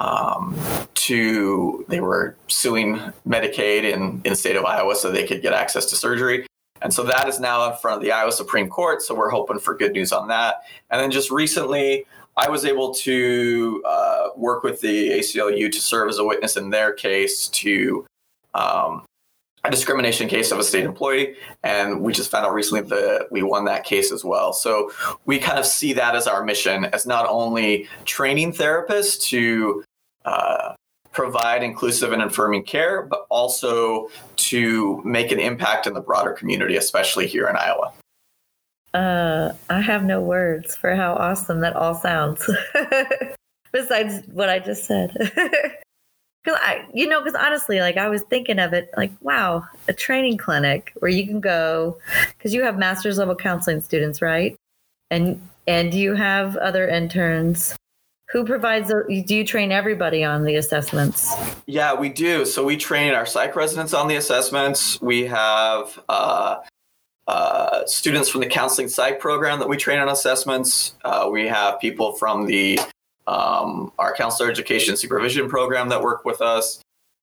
Um, 0.00 0.58
to 0.94 1.84
they 1.88 2.00
were 2.00 2.36
suing 2.48 2.96
Medicaid 3.26 3.84
in, 3.84 4.20
in 4.24 4.30
the 4.30 4.36
state 4.36 4.56
of 4.56 4.64
Iowa 4.64 4.96
so 4.96 5.12
they 5.12 5.26
could 5.26 5.40
get 5.40 5.52
access 5.52 5.86
to 5.86 5.96
surgery. 5.96 6.46
And 6.82 6.92
so 6.92 7.04
that 7.04 7.28
is 7.28 7.38
now 7.38 7.70
in 7.70 7.76
front 7.78 7.98
of 7.98 8.02
the 8.02 8.12
Iowa 8.12 8.32
Supreme 8.32 8.68
Court. 8.68 9.02
So 9.02 9.14
we're 9.14 9.30
hoping 9.30 9.58
for 9.58 9.76
good 9.76 9.92
news 9.92 10.12
on 10.12 10.28
that. 10.28 10.62
And 10.90 11.00
then 11.00 11.10
just 11.10 11.30
recently, 11.30 12.06
I 12.36 12.50
was 12.50 12.64
able 12.64 12.92
to 12.94 13.82
uh, 13.86 14.28
work 14.36 14.64
with 14.64 14.80
the 14.80 15.10
ACLU 15.10 15.70
to 15.70 15.80
serve 15.80 16.08
as 16.08 16.18
a 16.18 16.24
witness 16.24 16.56
in 16.56 16.70
their 16.70 16.92
case 16.92 17.48
to 17.48 18.04
um, 18.54 19.04
a 19.64 19.70
discrimination 19.70 20.28
case 20.28 20.50
of 20.50 20.58
a 20.58 20.64
state 20.64 20.84
employee, 20.84 21.36
and 21.62 22.02
we 22.02 22.12
just 22.12 22.30
found 22.30 22.44
out 22.44 22.52
recently 22.52 22.82
that 22.82 23.28
we 23.30 23.42
won 23.42 23.64
that 23.64 23.84
case 23.84 24.12
as 24.12 24.22
well. 24.22 24.52
So 24.52 24.90
we 25.24 25.38
kind 25.38 25.58
of 25.58 25.64
see 25.64 25.94
that 25.94 26.14
as 26.14 26.26
our 26.26 26.44
mission, 26.44 26.84
as 26.86 27.06
not 27.06 27.26
only 27.28 27.88
training 28.04 28.52
therapists 28.52 29.20
to 29.28 29.82
uh, 30.26 30.74
provide 31.12 31.62
inclusive 31.62 32.12
and 32.12 32.22
affirming 32.22 32.64
care, 32.64 33.02
but 33.02 33.26
also 33.30 34.10
to 34.36 35.00
make 35.02 35.32
an 35.32 35.40
impact 35.40 35.86
in 35.86 35.94
the 35.94 36.00
broader 36.00 36.32
community, 36.32 36.76
especially 36.76 37.26
here 37.26 37.48
in 37.48 37.56
Iowa. 37.56 37.92
Uh, 38.92 39.52
I 39.70 39.80
have 39.80 40.04
no 40.04 40.20
words 40.20 40.76
for 40.76 40.94
how 40.94 41.14
awesome 41.14 41.60
that 41.60 41.74
all 41.74 41.94
sounds. 41.94 42.48
Besides 43.72 44.26
what 44.30 44.48
I 44.48 44.58
just 44.58 44.84
said. 44.84 45.16
Cause 46.44 46.58
I, 46.60 46.84
you 46.92 47.08
know, 47.08 47.22
because 47.22 47.40
honestly, 47.40 47.80
like 47.80 47.96
I 47.96 48.08
was 48.08 48.20
thinking 48.22 48.58
of 48.58 48.74
it, 48.74 48.90
like, 48.98 49.12
wow, 49.22 49.64
a 49.88 49.94
training 49.94 50.36
clinic 50.36 50.92
where 50.98 51.10
you 51.10 51.26
can 51.26 51.40
go, 51.40 51.96
because 52.36 52.52
you 52.52 52.62
have 52.62 52.76
master's 52.78 53.16
level 53.16 53.34
counseling 53.34 53.80
students, 53.80 54.20
right? 54.20 54.54
and 55.10 55.48
and 55.66 55.94
you 55.94 56.14
have 56.14 56.56
other 56.56 56.88
interns. 56.88 57.76
Who 58.30 58.44
provides? 58.44 58.88
Do 58.88 59.34
you 59.34 59.44
train 59.44 59.70
everybody 59.70 60.24
on 60.24 60.44
the 60.44 60.56
assessments? 60.56 61.32
Yeah, 61.66 61.94
we 61.94 62.08
do. 62.08 62.44
So 62.44 62.64
we 62.64 62.76
train 62.76 63.14
our 63.14 63.26
psych 63.26 63.54
residents 63.54 63.94
on 63.94 64.08
the 64.08 64.16
assessments. 64.16 65.00
We 65.00 65.26
have 65.26 65.98
uh, 66.08 66.56
uh, 67.28 67.86
students 67.86 68.28
from 68.28 68.40
the 68.40 68.48
counseling 68.48 68.88
psych 68.88 69.20
program 69.20 69.60
that 69.60 69.68
we 69.68 69.76
train 69.76 70.00
on 70.00 70.08
assessments. 70.08 70.94
Uh, 71.04 71.28
we 71.30 71.46
have 71.46 71.78
people 71.80 72.12
from 72.12 72.46
the 72.46 72.78
um, 73.26 73.92
our 73.98 74.14
counselor 74.14 74.50
education 74.50 74.96
supervision 74.96 75.48
program 75.48 75.88
that 75.88 76.02
work 76.02 76.24
with 76.24 76.40
us. 76.40 76.80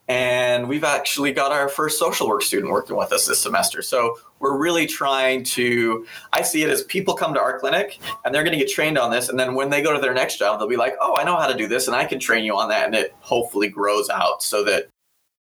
And 0.08 0.68
we've 0.68 0.84
actually 0.84 1.32
got 1.32 1.52
our 1.52 1.70
first 1.70 1.98
social 1.98 2.28
work 2.28 2.42
student 2.42 2.72
working 2.72 2.98
with 2.98 3.14
us 3.14 3.28
this 3.28 3.40
semester. 3.40 3.82
So 3.82 4.18
we're 4.40 4.58
really 4.58 4.86
trying 4.86 5.44
to, 5.46 6.06
I 6.34 6.42
see 6.42 6.64
it 6.64 6.70
as 6.70 6.84
people 6.84 7.14
come 7.14 7.34
to 7.34 7.40
our 7.40 7.60
clinic 7.60 8.00
and 8.26 8.34
they're 8.34 8.44
going 8.44 8.58
to 8.58 8.64
get 8.64 8.70
trained 8.70 8.98
on 8.98 9.12
this. 9.12 9.30
And 9.30 9.40
then 9.40 9.56
when 9.56 9.70
they 9.70 9.82
go 9.82 9.94
to 9.94 10.00
their 10.00 10.14
next 10.14 10.38
job, 10.38 10.60
they'll 10.60 10.68
be 10.68 10.76
like, 10.76 10.96
oh, 11.00 11.16
I 11.16 11.24
know 11.24 11.38
how 11.38 11.48
to 11.48 11.56
do 11.56 11.68
this 11.68 11.88
and 11.88 11.96
I 11.96 12.04
can 12.04 12.20
train 12.20 12.44
you 12.44 12.58
on 12.58 12.68
that. 12.70 12.88
And 12.88 12.96
it 12.96 13.16
hopefully 13.20 13.70
grows 13.70 14.10
out 14.10 14.44
so 14.44 14.66
that 14.66 14.90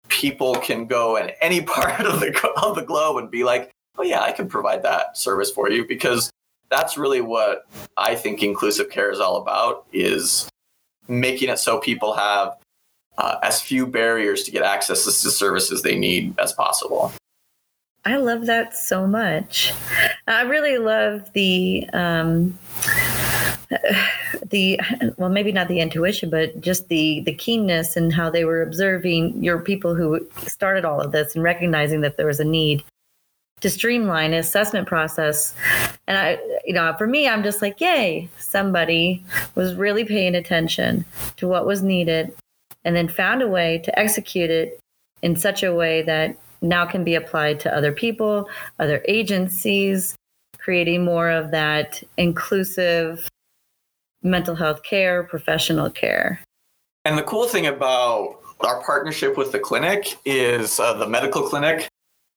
people 0.08 0.54
can 0.56 0.86
go 0.86 1.16
in 1.16 1.30
any 1.40 1.62
part 1.62 2.00
of 2.02 2.20
the, 2.20 2.52
of 2.62 2.76
the 2.76 2.82
globe 2.82 3.16
and 3.16 3.30
be 3.30 3.42
like, 3.42 3.72
oh, 3.98 4.02
yeah, 4.02 4.20
I 4.20 4.30
can 4.30 4.48
provide 4.48 4.82
that 4.84 5.16
service 5.16 5.50
for 5.50 5.68
you 5.68 5.84
because 5.84 6.30
that's 6.70 6.96
really 6.96 7.20
what 7.20 7.66
I 7.96 8.14
think 8.14 8.42
inclusive 8.42 8.90
care 8.90 9.10
is 9.10 9.20
all 9.20 9.36
about 9.36 9.86
is 9.92 10.48
making 11.08 11.48
it 11.48 11.58
so 11.58 11.78
people 11.78 12.14
have 12.14 12.56
uh, 13.18 13.36
as 13.42 13.60
few 13.60 13.86
barriers 13.86 14.44
to 14.44 14.50
get 14.50 14.62
access 14.62 15.04
to 15.04 15.10
services 15.12 15.82
they 15.82 15.98
need 15.98 16.38
as 16.38 16.52
possible. 16.52 17.12
I 18.04 18.16
love 18.16 18.46
that 18.46 18.74
so 18.74 19.06
much. 19.06 19.74
I 20.26 20.42
really 20.42 20.78
love 20.78 21.30
the 21.34 21.86
um, 21.92 22.58
the 24.50 24.80
well, 25.18 25.28
maybe 25.28 25.52
not 25.52 25.68
the 25.68 25.80
intuition, 25.80 26.30
but 26.30 26.60
just 26.60 26.88
the 26.88 27.20
the 27.26 27.34
keenness 27.34 27.96
and 27.96 28.12
how 28.12 28.30
they 28.30 28.44
were 28.44 28.62
observing 28.62 29.42
your 29.42 29.60
people 29.60 29.94
who 29.94 30.26
started 30.46 30.86
all 30.86 31.00
of 31.00 31.12
this 31.12 31.34
and 31.34 31.44
recognizing 31.44 32.00
that 32.00 32.16
there 32.16 32.26
was 32.26 32.40
a 32.40 32.44
need 32.44 32.82
to 33.60 33.68
streamline 33.68 34.32
assessment 34.32 34.88
process. 34.88 35.54
And 36.10 36.18
I, 36.18 36.38
you 36.64 36.74
know, 36.74 36.92
for 36.98 37.06
me, 37.06 37.28
I'm 37.28 37.44
just 37.44 37.62
like, 37.62 37.80
yay, 37.80 38.28
somebody 38.36 39.24
was 39.54 39.76
really 39.76 40.04
paying 40.04 40.34
attention 40.34 41.04
to 41.36 41.46
what 41.46 41.66
was 41.66 41.84
needed 41.84 42.34
and 42.84 42.96
then 42.96 43.06
found 43.06 43.42
a 43.42 43.46
way 43.46 43.78
to 43.84 43.96
execute 43.96 44.50
it 44.50 44.80
in 45.22 45.36
such 45.36 45.62
a 45.62 45.72
way 45.72 46.02
that 46.02 46.36
now 46.62 46.84
can 46.84 47.04
be 47.04 47.14
applied 47.14 47.60
to 47.60 47.72
other 47.72 47.92
people, 47.92 48.50
other 48.80 49.04
agencies, 49.06 50.16
creating 50.58 51.04
more 51.04 51.30
of 51.30 51.52
that 51.52 52.02
inclusive 52.16 53.28
mental 54.24 54.56
health 54.56 54.82
care, 54.82 55.22
professional 55.22 55.90
care. 55.90 56.40
And 57.04 57.16
the 57.16 57.22
cool 57.22 57.46
thing 57.46 57.68
about 57.68 58.40
our 58.62 58.82
partnership 58.82 59.36
with 59.36 59.52
the 59.52 59.60
clinic 59.60 60.18
is 60.24 60.80
uh, 60.80 60.92
the 60.94 61.06
medical 61.06 61.42
clinic 61.42 61.88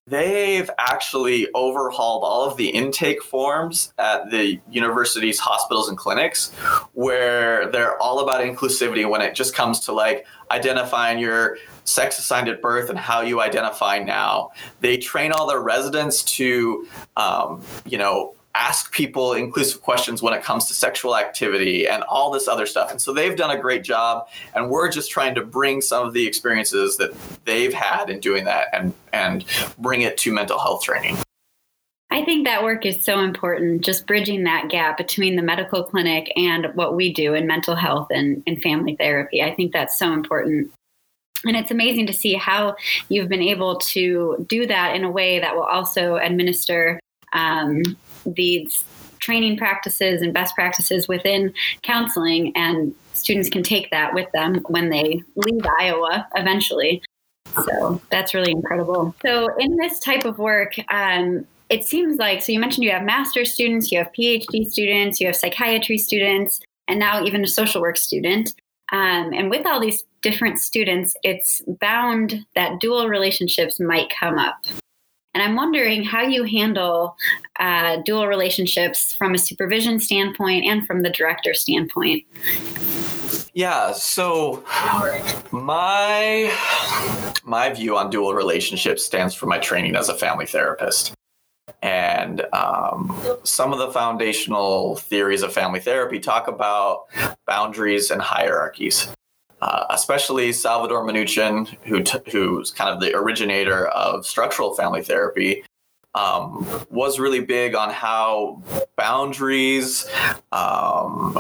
They've 0.06 0.70
actually 0.78 1.48
overhauled 1.56 2.24
all 2.26 2.44
of 2.44 2.58
the 2.58 2.68
intake 2.68 3.24
forms 3.24 3.94
at 3.98 4.30
the 4.32 4.60
university's 4.70 5.40
hospitals 5.40 5.88
and 5.88 5.98
clinics, 5.98 6.52
where 6.92 7.70
they're 7.72 7.98
all 8.02 8.20
about 8.20 8.42
inclusivity 8.42 9.10
when 9.10 9.22
it 9.22 9.34
just 9.34 9.56
comes 9.56 9.80
to 9.82 9.94
like 9.94 10.26
identifying 10.52 11.20
your 11.20 11.58
sex 11.86 12.20
assigned 12.20 12.50
at 12.50 12.62
birth 12.62 12.90
and 12.90 13.00
how 13.00 13.22
you 13.22 13.40
identify 13.40 14.00
now. 14.00 14.52
They 14.82 14.98
train 14.98 15.32
all 15.32 15.48
their 15.48 15.62
residents 15.62 16.22
to, 16.24 16.86
um, 17.16 17.62
you 17.86 17.98
know, 17.98 18.36
ask 18.56 18.92
people 18.92 19.34
inclusive 19.34 19.82
questions 19.82 20.22
when 20.22 20.34
it 20.34 20.44
comes 20.44 20.66
to 20.66 20.74
sexual 20.74 21.18
activity 21.18 21.88
and 21.88 22.04
all 22.04 22.32
this 22.32 22.48
other 22.48 22.66
stuff. 22.66 22.92
And 22.92 23.02
so 23.02 23.12
they've 23.12 23.36
done 23.36 23.52
a 23.52 23.60
great 23.60 23.84
job 23.84 24.28
and 24.54 24.70
we're 24.70 24.92
just 24.92 25.10
trying 25.10 25.36
to 25.36 25.44
bring 25.44 25.82
some 25.82 26.06
of 26.06 26.14
the 26.14 26.28
experiences 26.28 26.98
that 26.98 27.14
they've 27.46 27.74
had 27.74 28.10
in 28.10 28.20
doing 28.20 28.46
that 28.46 28.68
and 28.74 28.94
and 29.12 29.46
bring 29.78 30.02
it 30.02 30.18
to 30.20 30.32
mental 30.32 30.60
health 30.60 30.84
training. 30.84 31.18
I 32.12 32.24
think 32.24 32.46
that 32.46 32.62
work 32.62 32.86
is 32.86 33.04
so 33.04 33.22
important, 33.22 33.82
just 33.82 34.06
bridging 34.06 34.44
that 34.44 34.70
gap 34.70 34.98
between 34.98 35.36
the 35.36 35.42
medical 35.42 35.84
clinic 35.84 36.32
and 36.36 36.68
what 36.76 36.96
we 36.96 37.12
do 37.12 37.34
in 37.34 37.48
mental 37.48 37.76
health 37.76 38.10
and, 38.12 38.44
and 38.46 38.62
family 38.62 38.96
therapy. 38.96 39.42
I 39.42 39.56
think 39.56 39.74
that's 39.74 39.98
so 39.98 40.14
important. 40.14 40.72
And 41.44 41.58
it's 41.58 41.72
amazing 41.72 42.06
to 42.08 42.14
see 42.14 42.36
how 42.36 42.76
you've 43.10 43.30
been 43.30 43.42
able 43.42 43.78
to 43.78 44.46
do 44.48 44.68
that 44.68 44.96
in 44.96 45.04
a 45.04 45.10
way 45.10 45.40
that 45.40 45.56
will 45.56 45.64
also 45.64 46.18
administer 46.18 47.00
um, 47.34 47.82
these 48.26 48.84
training 49.20 49.58
practices 49.58 50.22
and 50.22 50.34
best 50.34 50.54
practices 50.54 51.08
within 51.08 51.54
counseling, 51.82 52.52
and 52.56 52.94
students 53.14 53.50
can 53.50 53.64
take 53.64 53.90
that 53.92 54.14
with 54.14 54.30
them 54.34 54.56
when 54.68 54.90
they 54.90 55.24
leave 55.36 55.66
Iowa 55.80 56.28
eventually. 56.36 57.02
So 57.66 58.02
that's 58.10 58.34
really 58.34 58.52
incredible. 58.52 59.16
So, 59.26 59.50
in 59.58 59.78
this 59.78 60.00
type 60.00 60.26
of 60.26 60.40
work, 60.40 60.74
um, 60.92 61.46
it 61.70 61.86
seems 61.86 62.18
like 62.18 62.42
so 62.42 62.52
you 62.52 62.60
mentioned 62.60 62.84
you 62.84 62.92
have 62.92 63.04
master's 63.04 63.54
students, 63.54 63.92
you 63.92 63.98
have 64.00 64.12
PhD 64.18 64.70
students, 64.70 65.20
you 65.20 65.28
have 65.28 65.36
psychiatry 65.36 65.98
students, 65.98 66.60
and 66.88 67.00
now 67.00 67.24
even 67.24 67.44
a 67.44 67.48
social 67.48 67.82
work 67.82 67.98
student. 67.98 68.54
Um, 68.92 69.34
and 69.34 69.50
with 69.50 69.66
all 69.66 69.80
these 69.80 70.04
different 70.22 70.60
students, 70.60 71.16
it's 71.24 71.64
bound 71.80 72.46
that 72.56 72.80
dual 72.80 73.08
relationships 73.08 73.80
might 73.80 74.12
come 74.20 74.38
up. 74.38 74.56
And 75.34 75.42
I'm 75.42 75.56
wondering 75.56 76.04
how 76.04 76.22
you 76.22 76.44
handle 76.44 77.16
uh, 77.60 77.98
dual 78.06 78.28
relationships 78.28 79.14
from 79.14 79.34
a 79.34 79.38
supervision 79.38 80.00
standpoint 80.00 80.66
and 80.66 80.86
from 80.86 81.02
the 81.02 81.10
director 81.10 81.54
standpoint. 81.54 82.24
Yeah, 83.56 83.92
so 83.94 84.64
my 85.52 86.52
my 87.44 87.72
view 87.72 87.98
on 87.98 88.10
dual 88.10 88.34
relationships 88.34 89.06
stands 89.06 89.36
for 89.36 89.46
my 89.46 89.60
training 89.60 89.96
as 89.96 90.10
a 90.10 90.16
family 90.16 90.46
therapist. 90.46 91.14
And 91.82 92.46
um, 92.54 93.16
some 93.44 93.74
of 93.74 93.80
the 93.80 93.92
foundational 93.92 94.96
theories 94.96 95.44
of 95.44 95.54
family 95.54 95.80
therapy 95.80 96.20
talk 96.20 96.48
about 96.48 97.06
boundaries 97.46 98.10
and 98.10 98.22
hierarchies. 98.22 99.08
Uh, 99.64 99.86
especially 99.92 100.52
Salvador 100.52 101.06
Minuchin, 101.06 101.66
who 101.84 102.04
t- 102.04 102.20
who's 102.34 102.70
kind 102.70 102.90
of 102.90 103.00
the 103.00 103.16
originator 103.16 103.88
of 103.88 104.26
structural 104.26 104.76
family 104.76 105.02
therapy, 105.02 105.64
um, 106.16 106.68
was 106.90 107.18
really 107.18 107.40
big 107.40 107.74
on 107.74 107.90
how 107.90 108.62
boundaries 108.98 110.06
um, 110.52 111.38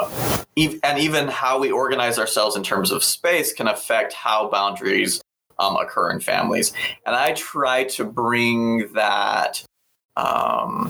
and 0.55 0.99
even 0.99 1.27
how 1.27 1.59
we 1.59 1.69
organize 1.69 2.17
ourselves 2.17 2.55
in 2.55 2.63
terms 2.63 2.91
of 2.91 3.03
space 3.03 3.51
can 3.51 3.67
affect 3.67 4.13
how 4.13 4.49
boundaries 4.49 5.21
um, 5.59 5.75
occur 5.75 6.09
in 6.09 6.21
families. 6.21 6.71
And 7.05 7.17
I 7.17 7.33
try 7.33 7.83
to 7.95 8.05
bring 8.05 8.93
that 8.93 9.61
um, 10.15 10.89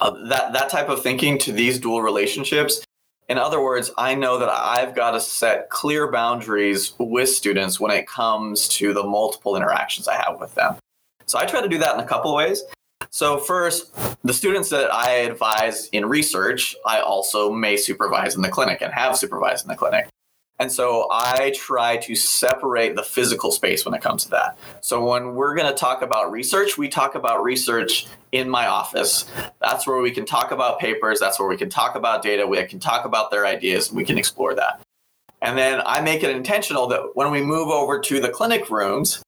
uh, 0.00 0.10
that 0.26 0.52
that 0.52 0.68
type 0.68 0.88
of 0.88 1.00
thinking 1.00 1.38
to 1.38 1.52
these 1.52 1.78
dual 1.78 2.02
relationships 2.02 2.82
in 3.28 3.36
other 3.38 3.62
words, 3.62 3.90
I 3.98 4.14
know 4.14 4.38
that 4.38 4.48
I've 4.48 4.94
got 4.94 5.10
to 5.10 5.20
set 5.20 5.68
clear 5.68 6.10
boundaries 6.10 6.94
with 6.98 7.28
students 7.28 7.78
when 7.78 7.90
it 7.90 8.06
comes 8.06 8.68
to 8.68 8.94
the 8.94 9.02
multiple 9.02 9.54
interactions 9.54 10.08
I 10.08 10.14
have 10.14 10.40
with 10.40 10.54
them. 10.54 10.76
So 11.26 11.38
I 11.38 11.44
try 11.44 11.60
to 11.60 11.68
do 11.68 11.78
that 11.78 11.94
in 11.94 12.00
a 12.00 12.06
couple 12.06 12.30
of 12.30 12.36
ways. 12.36 12.62
So, 13.10 13.38
first, 13.38 13.94
the 14.22 14.34
students 14.34 14.68
that 14.70 14.92
I 14.92 15.10
advise 15.10 15.88
in 15.88 16.06
research, 16.06 16.76
I 16.84 17.00
also 17.00 17.52
may 17.52 17.76
supervise 17.76 18.34
in 18.34 18.42
the 18.42 18.48
clinic 18.48 18.82
and 18.82 18.92
have 18.92 19.16
supervised 19.16 19.64
in 19.64 19.68
the 19.68 19.76
clinic. 19.76 20.08
And 20.60 20.72
so 20.72 21.06
I 21.10 21.52
try 21.56 21.98
to 21.98 22.16
separate 22.16 22.96
the 22.96 23.02
physical 23.02 23.52
space 23.52 23.84
when 23.84 23.94
it 23.94 24.02
comes 24.02 24.24
to 24.24 24.30
that. 24.30 24.58
So 24.80 25.04
when 25.04 25.34
we're 25.34 25.54
going 25.54 25.68
to 25.68 25.78
talk 25.78 26.02
about 26.02 26.32
research, 26.32 26.76
we 26.76 26.88
talk 26.88 27.14
about 27.14 27.44
research 27.44 28.06
in 28.32 28.50
my 28.50 28.66
office. 28.66 29.30
That's 29.60 29.86
where 29.86 30.00
we 30.00 30.10
can 30.10 30.26
talk 30.26 30.50
about 30.50 30.80
papers. 30.80 31.20
That's 31.20 31.38
where 31.38 31.48
we 31.48 31.56
can 31.56 31.70
talk 31.70 31.94
about 31.94 32.22
data. 32.22 32.46
We 32.46 32.62
can 32.64 32.80
talk 32.80 33.04
about 33.04 33.30
their 33.30 33.46
ideas 33.46 33.92
we 33.92 34.04
can 34.04 34.18
explore 34.18 34.54
that. 34.56 34.80
And 35.40 35.56
then 35.56 35.80
I 35.86 36.00
make 36.00 36.24
it 36.24 36.34
intentional 36.34 36.88
that 36.88 37.14
when 37.14 37.30
we 37.30 37.42
move 37.42 37.68
over 37.68 38.00
to 38.00 38.20
the 38.20 38.28
clinic 38.28 38.68
rooms, 38.70 39.22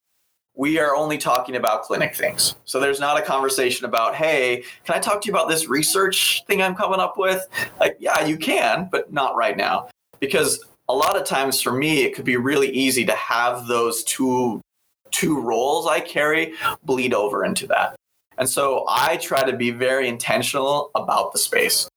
we 0.56 0.78
are 0.80 0.96
only 0.96 1.16
talking 1.16 1.54
about 1.54 1.82
clinic 1.82 2.14
things. 2.14 2.56
So 2.64 2.80
there's 2.80 2.99
not 2.99 3.18
a 3.18 3.22
conversation 3.22 3.87
about, 3.87 4.16
hey, 4.16 4.64
can 4.84 4.96
I 4.96 4.99
talk 4.99 5.22
to 5.22 5.28
you 5.28 5.32
about 5.32 5.49
this 5.49 5.68
research 5.68 6.44
thing 6.46 6.60
I'm 6.60 6.75
coming 6.75 6.99
up 6.99 7.16
with? 7.16 7.46
Like, 7.78 7.96
yeah, 8.00 8.25
you 8.25 8.37
can, 8.37 8.88
but 8.90 9.12
not 9.12 9.37
right 9.37 9.56
now. 9.56 9.88
Because 10.18 10.62
a 10.90 10.97
lot 10.97 11.16
of 11.16 11.25
times 11.25 11.61
for 11.61 11.73
me, 11.73 12.02
it 12.02 12.14
could 12.14 12.25
be 12.25 12.37
really 12.37 12.70
easy 12.70 13.04
to 13.06 13.14
have 13.14 13.66
those 13.66 14.04
two 14.04 14.61
two 15.11 15.40
roles 15.40 15.87
I 15.87 16.00
carry 16.00 16.54
bleed 16.85 17.14
over 17.14 17.44
into 17.44 17.66
that. 17.68 17.97
And 18.38 18.49
so 18.49 18.85
I 18.88 19.16
try 19.16 19.42
to 19.42 19.56
be 19.56 19.70
very 19.70 20.09
intentional 20.09 20.90
about 20.94 21.32
the 21.32 21.38
space. 21.38 21.88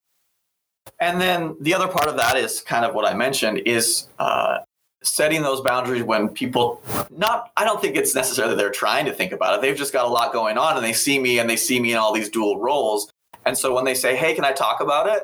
And 1.00 1.22
then 1.22 1.56
the 1.62 1.74
other 1.74 1.88
part 1.88 2.08
of 2.08 2.18
that 2.18 2.38
is 2.38 2.62
kind 2.62 2.86
of 2.86 2.96
what 2.96 3.06
I 3.06 3.14
mentioned 3.14 3.60
is 3.66 4.08
uh, 4.20 4.60
setting 5.04 5.42
those 5.42 5.62
boundaries 5.62 6.04
when 6.04 6.30
people 6.30 6.82
not 7.10 7.52
I 7.56 7.66
don't 7.66 7.82
think 7.82 7.96
it's 7.96 8.16
necessarily 8.16 8.56
they're 8.56 8.72
trying 8.72 9.06
to 9.06 9.14
think 9.14 9.32
about 9.32 9.56
it. 9.56 9.62
They've 9.62 9.78
just 9.78 9.94
got 9.94 10.06
a 10.06 10.10
lot 10.10 10.34
going 10.34 10.58
on 10.58 10.76
and 10.76 10.86
they 10.86 10.94
see 10.94 11.20
me 11.20 11.40
and 11.40 11.50
they 11.50 11.56
see 11.56 11.80
me 11.80 11.92
in 11.92 11.98
all 11.98 12.14
these 12.14 12.30
dual 12.30 12.60
roles 12.60 13.10
And 13.46 13.58
so 13.58 13.74
when 13.74 13.86
they 13.86 13.94
say, 13.96 14.16
hey, 14.16 14.34
can 14.34 14.46
I 14.46 14.52
talk 14.52 14.82
about 14.82 15.08
it? 15.08 15.24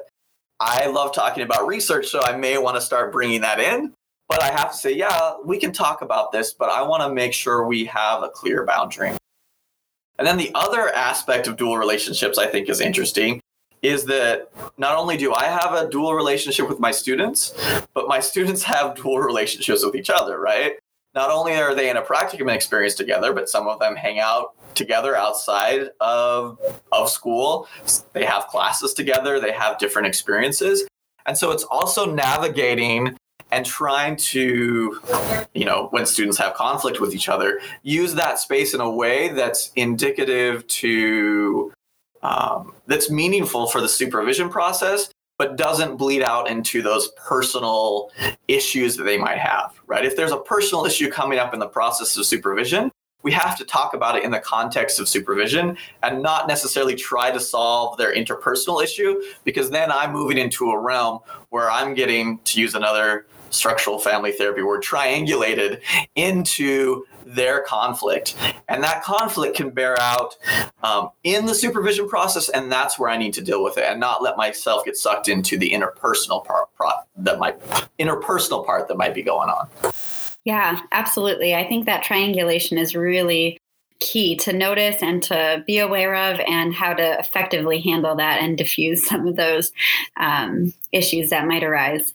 I 0.59 0.87
love 0.87 1.13
talking 1.13 1.43
about 1.43 1.67
research, 1.67 2.07
so 2.07 2.21
I 2.21 2.35
may 2.35 2.57
want 2.57 2.75
to 2.75 2.81
start 2.81 3.13
bringing 3.13 3.41
that 3.41 3.59
in. 3.59 3.93
But 4.27 4.43
I 4.43 4.51
have 4.51 4.71
to 4.71 4.77
say, 4.77 4.93
yeah, 4.93 5.33
we 5.43 5.57
can 5.57 5.71
talk 5.71 6.01
about 6.01 6.31
this, 6.31 6.53
but 6.53 6.69
I 6.69 6.83
want 6.83 7.01
to 7.01 7.11
make 7.11 7.33
sure 7.33 7.65
we 7.65 7.85
have 7.85 8.21
a 8.21 8.29
clear 8.29 8.63
boundary. 8.65 9.11
And 10.19 10.27
then 10.27 10.37
the 10.37 10.51
other 10.53 10.93
aspect 10.93 11.47
of 11.47 11.57
dual 11.57 11.77
relationships 11.77 12.37
I 12.37 12.45
think 12.45 12.69
is 12.69 12.81
interesting 12.81 13.41
is 13.81 14.05
that 14.05 14.51
not 14.77 14.97
only 14.97 15.15
do 15.15 15.33
I 15.33 15.45
have 15.45 15.73
a 15.73 15.89
dual 15.89 16.13
relationship 16.13 16.67
with 16.67 16.79
my 16.79 16.91
students, 16.91 17.55
but 17.93 18.07
my 18.07 18.19
students 18.19 18.61
have 18.73 18.95
dual 18.95 19.19
relationships 19.19 19.83
with 19.83 19.95
each 19.95 20.09
other, 20.09 20.39
right? 20.39 20.73
Not 21.15 21.31
only 21.31 21.53
are 21.53 21.73
they 21.73 21.89
in 21.89 21.97
a 21.97 22.01
practicum 22.01 22.53
experience 22.53 22.93
together, 22.93 23.33
but 23.33 23.49
some 23.49 23.67
of 23.67 23.79
them 23.79 23.95
hang 23.95 24.19
out 24.19 24.53
together 24.75 25.15
outside 25.15 25.89
of, 25.99 26.59
of 26.91 27.09
school. 27.09 27.67
They 28.13 28.25
have 28.25 28.47
classes 28.47 28.93
together, 28.93 29.39
they 29.39 29.51
have 29.51 29.77
different 29.77 30.07
experiences. 30.07 30.87
And 31.25 31.37
so 31.37 31.51
it's 31.51 31.63
also 31.63 32.11
navigating 32.11 33.17
and 33.51 33.65
trying 33.65 34.15
to, 34.15 35.01
you 35.53 35.65
know, 35.65 35.87
when 35.91 36.05
students 36.05 36.37
have 36.37 36.53
conflict 36.53 36.99
with 36.99 37.15
each 37.15 37.29
other, 37.29 37.59
use 37.83 38.13
that 38.15 38.39
space 38.39 38.73
in 38.73 38.81
a 38.81 38.89
way 38.89 39.29
that's 39.29 39.71
indicative 39.75 40.65
to, 40.67 41.73
um, 42.21 42.73
that's 42.85 43.09
meaningful 43.09 43.67
for 43.67 43.81
the 43.81 43.89
supervision 43.89 44.49
process, 44.49 45.09
but 45.37 45.55
doesn't 45.55 45.97
bleed 45.97 46.21
out 46.21 46.49
into 46.49 46.81
those 46.81 47.09
personal 47.17 48.11
issues 48.47 48.97
that 48.97 49.03
they 49.03 49.17
might 49.17 49.37
have, 49.37 49.73
right? 49.87 50.05
If 50.05 50.15
there's 50.15 50.31
a 50.31 50.37
personal 50.37 50.85
issue 50.85 51.09
coming 51.09 51.39
up 51.39 51.53
in 51.53 51.59
the 51.59 51.67
process 51.67 52.15
of 52.17 52.25
supervision, 52.25 52.91
we 53.21 53.31
have 53.31 53.57
to 53.57 53.65
talk 53.65 53.93
about 53.93 54.15
it 54.15 54.23
in 54.23 54.31
the 54.31 54.39
context 54.39 54.99
of 54.99 55.07
supervision 55.07 55.77
and 56.03 56.23
not 56.23 56.47
necessarily 56.47 56.95
try 56.95 57.31
to 57.31 57.39
solve 57.39 57.97
their 57.97 58.15
interpersonal 58.15 58.83
issue 58.83 59.21
because 59.43 59.69
then 59.69 59.91
I'm 59.91 60.13
moving 60.13 60.37
into 60.37 60.71
a 60.71 60.79
realm 60.79 61.19
where 61.49 61.69
I'm 61.69 61.93
getting 61.93 62.39
to 62.39 62.61
use 62.61 62.75
another 62.75 63.25
structural 63.49 63.99
family 63.99 64.31
therapy 64.31 64.61
word 64.61 64.83
triangulated 64.83 65.81
into 66.15 67.05
their 67.25 67.61
conflict. 67.61 68.35
And 68.67 68.83
that 68.83 69.03
conflict 69.03 69.55
can 69.55 69.69
bear 69.69 69.99
out 69.99 70.35
um, 70.83 71.09
in 71.23 71.45
the 71.45 71.53
supervision 71.53 72.07
process 72.07 72.49
and 72.49 72.71
that's 72.71 72.97
where 72.97 73.09
i 73.09 73.17
need 73.17 73.33
to 73.33 73.41
deal 73.41 73.63
with 73.63 73.77
it 73.77 73.83
and 73.83 73.99
not 73.99 74.23
let 74.23 74.37
myself 74.37 74.85
get 74.85 74.95
sucked 74.97 75.27
into 75.27 75.57
the 75.57 75.69
interpersonal 75.69 76.43
part, 76.45 76.73
part 76.75 77.05
that 77.17 77.37
might 77.37 77.59
interpersonal 77.99 78.65
part 78.65 78.87
that 78.87 78.97
might 78.97 79.13
be 79.13 79.21
going 79.21 79.49
on 79.49 79.69
yeah 80.49 80.81
absolutely. 80.91 81.53
I 81.53 81.67
think 81.67 81.85
that 81.85 82.01
triangulation 82.01 82.79
is 82.79 82.95
really 82.95 83.59
key 83.99 84.35
to 84.37 84.51
notice 84.51 85.03
and 85.03 85.21
to 85.21 85.63
be 85.67 85.77
aware 85.77 86.15
of 86.15 86.39
and 86.47 86.73
how 86.73 86.93
to 86.93 87.19
effectively 87.19 87.79
handle 87.81 88.15
that 88.15 88.41
and 88.41 88.57
diffuse 88.57 89.05
some 89.05 89.27
of 89.27 89.35
those 89.35 89.71
um, 90.17 90.73
issues 90.91 91.29
that 91.29 91.45
might 91.45 91.63
arise 91.63 92.13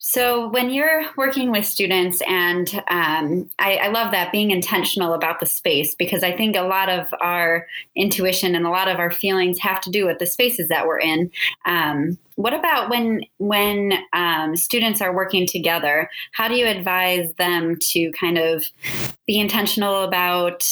so, 0.00 0.48
when 0.50 0.70
you're 0.70 1.06
working 1.16 1.50
with 1.50 1.66
students, 1.66 2.22
and 2.24 2.72
um, 2.88 3.50
I, 3.58 3.78
I, 3.82 3.88
love 3.88 4.12
that 4.12 4.30
being 4.30 4.52
intentional 4.52 5.12
about 5.12 5.40
the 5.40 5.46
space 5.46 5.96
because 5.96 6.22
I 6.22 6.30
think 6.30 6.54
a 6.54 6.62
lot 6.62 6.88
of 6.88 7.12
our 7.20 7.66
intuition 7.96 8.54
and 8.54 8.64
a 8.64 8.70
lot 8.70 8.86
of 8.86 9.00
our 9.00 9.10
feelings 9.10 9.58
have 9.58 9.80
to 9.80 9.90
do 9.90 10.06
with 10.06 10.20
the 10.20 10.26
spaces 10.26 10.68
that 10.68 10.86
we're 10.86 11.00
in. 11.00 11.32
Um, 11.66 12.16
what 12.36 12.54
about 12.54 12.90
when 12.90 13.22
when 13.38 13.92
um, 14.12 14.56
students 14.56 15.00
are 15.00 15.12
working 15.12 15.48
together? 15.48 16.08
How 16.30 16.46
do 16.46 16.54
you 16.54 16.68
advise 16.68 17.34
them 17.34 17.76
to 17.90 18.12
kind 18.12 18.38
of 18.38 18.66
be 19.26 19.40
intentional 19.40 20.04
about 20.04 20.62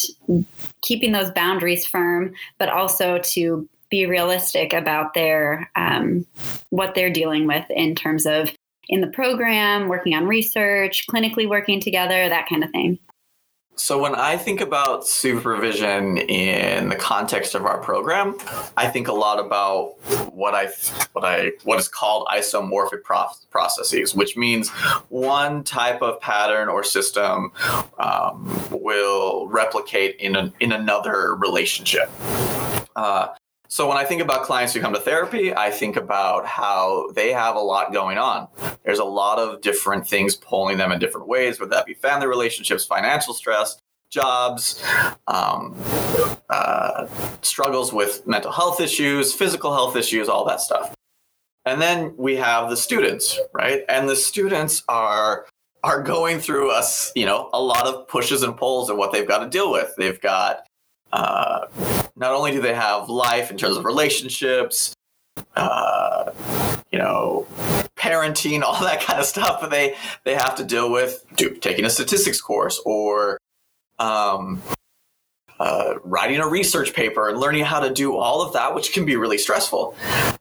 keeping 0.83 1.11
those 1.11 1.33
boundaries 1.33 1.85
firm, 1.85 2.33
but 2.59 2.69
also 2.69 3.19
to 3.25 3.69
be 3.91 4.07
realistic 4.07 4.73
about 4.73 5.15
their 5.15 5.69
um, 5.75 6.25
what 6.71 6.95
they're 6.95 7.11
dealing 7.11 7.49
with 7.49 7.69
in 7.71 7.97
terms 7.97 8.25
of 8.25 8.53
in 8.89 9.01
the 9.01 9.09
program, 9.09 9.89
working 9.89 10.15
on 10.15 10.27
research, 10.27 11.07
clinically 11.07 11.49
working 11.49 11.81
together, 11.81 12.29
that 12.29 12.49
kind 12.49 12.65
of 12.65 12.71
thing? 12.71 12.99
So 13.79 13.99
when 13.99 14.15
I 14.15 14.39
think 14.39 14.63
about 14.63 15.07
supervision 15.07 16.17
in 16.17 16.89
the 16.89 16.97
context 16.97 17.55
of 17.55 17.67
our 17.67 17.79
program, 17.79 18.39
I 18.75 18.89
think 18.89 19.07
a 19.07 19.13
lot 19.13 19.39
about 19.39 19.97
what 20.33 20.55
I 20.55 20.69
what 21.13 21.27
I 21.27 21.53
what 21.65 21.79
is 21.79 21.87
called 21.87 22.27
isomorphic 22.29 23.03
processes, 23.51 24.15
which 24.15 24.35
means 24.35 24.71
one 25.11 25.63
type 25.63 26.01
of 26.01 26.19
pattern 26.23 26.71
or 26.71 26.83
system 26.83 27.53
um, 27.99 28.51
will 28.71 29.47
replicate 29.49 30.17
in 30.17 30.37
a, 30.37 30.53
in 30.59 30.73
another 30.73 31.35
relationship. 31.35 32.11
Uh, 32.97 33.29
so 33.69 33.89
when 33.89 33.97
I 33.97 34.05
think 34.05 34.23
about 34.23 34.45
clients 34.45 34.73
who 34.73 34.81
come 34.81 34.93
to 34.95 35.01
therapy, 35.01 35.55
I 35.55 35.71
think 35.71 35.97
about 35.97 36.47
how 36.47 37.09
they 37.15 37.33
have 37.33 37.57
a 37.57 37.61
lot 37.61 37.93
going 37.93 38.19
on. 38.19 38.49
There's 38.85 38.99
a 38.99 39.05
lot 39.05 39.39
of 39.39 39.61
different 39.61 40.07
things 40.07 40.37
pulling 40.37 40.79
them 40.79 40.93
in 40.93 40.99
different 40.99 41.27
ways, 41.27 41.59
whether 41.59 41.71
that 41.71 41.87
be 41.87 41.95
family 41.95 42.27
relationships, 42.27 42.85
financial 42.85 43.35
stress, 43.35 43.81
jobs, 44.11 44.83
um, 45.27 45.77
uh, 46.49 47.07
struggles 47.43 47.93
with 47.93 48.27
mental 48.27 48.53
health 48.53 48.81
issues, 48.81 49.33
physical 49.33 49.73
health 49.73 49.97
issues, 49.97 50.29
all 50.29 50.45
that 50.45 50.61
stuff. 50.61 50.95
And 51.65 51.83
then 51.83 52.15
we 52.17 52.37
have 52.37 52.71
the 52.71 52.77
students, 52.77 53.39
right? 53.53 53.83
And 53.89 54.09
the 54.09 54.17
students 54.17 54.85
are 54.89 55.47
are 55.83 56.03
going 56.03 56.41
through 56.41 56.71
us, 56.71 57.13
you 57.15 57.27
know, 57.27 57.49
a 57.53 57.61
lot 57.61 57.87
of 57.87 58.09
pushes 58.09 58.43
and 58.43 58.57
pulls 58.57 58.91
and 58.91 58.99
what 58.99 59.13
they've 59.13 59.27
got 59.29 59.39
to 59.39 59.49
deal 59.49 59.71
with. 59.71 59.93
They've 59.97 60.21
got 60.21 60.67
uh, 61.13 61.67
not 62.17 62.33
only 62.33 62.51
do 62.51 62.61
they 62.61 62.75
have 62.75 63.09
life 63.09 63.51
in 63.51 63.57
terms 63.57 63.77
of 63.77 63.85
relationships, 63.85 64.95
uh, 65.55 66.33
you 66.91 66.99
know, 66.99 67.47
parenting, 67.97 68.63
all 68.65 68.81
that 68.81 69.01
kind 69.01 69.21
of 69.21 69.27
stuff, 69.27 69.61
but 69.61 69.71
they 69.71 69.95
they 70.25 70.35
have 70.35 70.55
to 70.57 70.65
deal 70.65 70.91
with 70.91 71.25
do, 71.37 71.51
taking 71.51 71.85
a 71.85 71.91
statistics 71.91 72.41
course 72.41 72.81
or 72.85 73.39
um, 73.99 74.63
uh, 75.59 75.95
writing 76.05 76.39
a 76.39 76.47
research 76.47 76.93
paper 76.93 77.29
and 77.29 77.39
learning 77.39 77.65
how 77.65 77.81
to 77.81 77.93
do 77.93 78.17
all 78.17 78.43
of 78.43 78.53
that, 78.53 78.75
which 78.75 78.93
can 78.93 79.05
be 79.05 79.17
really 79.17 79.39
stressful. 79.39 79.97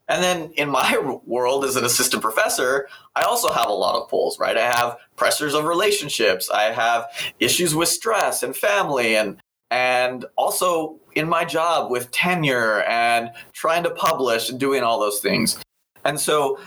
And 0.08 0.24
then 0.24 0.52
in 0.56 0.70
my 0.70 0.98
world 1.26 1.64
as 1.64 1.76
an 1.76 1.86
assistant 1.86 2.22
professor, 2.22 2.88
I 3.16 3.24
also 3.24 3.52
have 3.52 3.70
a 3.70 3.74
lot 3.74 4.02
of 4.02 4.10
pulls, 4.10 4.40
right? 4.40 4.58
I 4.58 4.70
have 4.70 4.98
pressures 5.16 5.54
of 5.54 5.66
relationships, 5.66 6.50
I 6.50 6.64
have 6.64 7.08
issues 7.40 7.74
with 7.74 7.90
stress 7.90 8.44
and 8.44 8.56
family, 8.56 9.16
and 9.16 9.42
and 9.72 10.26
also 10.36 11.00
in 11.16 11.28
my 11.28 11.46
job 11.46 11.92
with 11.92 12.12
tenure 12.12 12.84
and 12.84 13.32
trying 13.54 13.84
to 13.84 13.90
publish 13.90 14.50
and 14.50 14.60
doing 14.60 14.84
all 14.84 15.00
those 15.00 15.20
things. 15.20 15.60
And 16.04 16.20
so 16.20 16.60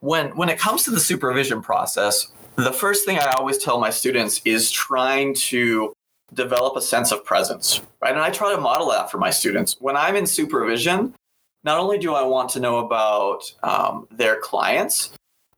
when 0.00 0.36
when 0.36 0.48
it 0.48 0.58
comes 0.58 0.84
to 0.84 0.90
the 0.90 1.00
supervision 1.00 1.62
process, 1.62 2.28
the 2.56 2.72
first 2.72 3.06
thing 3.06 3.18
I 3.18 3.32
always 3.32 3.58
tell 3.58 3.80
my 3.80 3.90
students 3.90 4.42
is 4.44 4.70
trying 4.70 5.34
to 5.34 5.92
develop 6.34 6.76
a 6.76 6.82
sense 6.82 7.12
of 7.12 7.24
presence, 7.24 7.80
right? 8.00 8.12
And 8.12 8.20
I 8.20 8.30
try 8.30 8.54
to 8.54 8.60
model 8.60 8.90
that 8.90 9.10
for 9.10 9.18
my 9.18 9.30
students. 9.30 9.76
When 9.80 9.96
I'm 9.96 10.16
in 10.16 10.26
supervision, 10.26 11.14
not 11.64 11.78
only 11.78 11.98
do 11.98 12.14
I 12.14 12.22
want 12.22 12.50
to 12.50 12.60
know 12.60 12.78
about 12.78 13.52
um, 13.62 14.06
their 14.10 14.36
clients, 14.36 15.10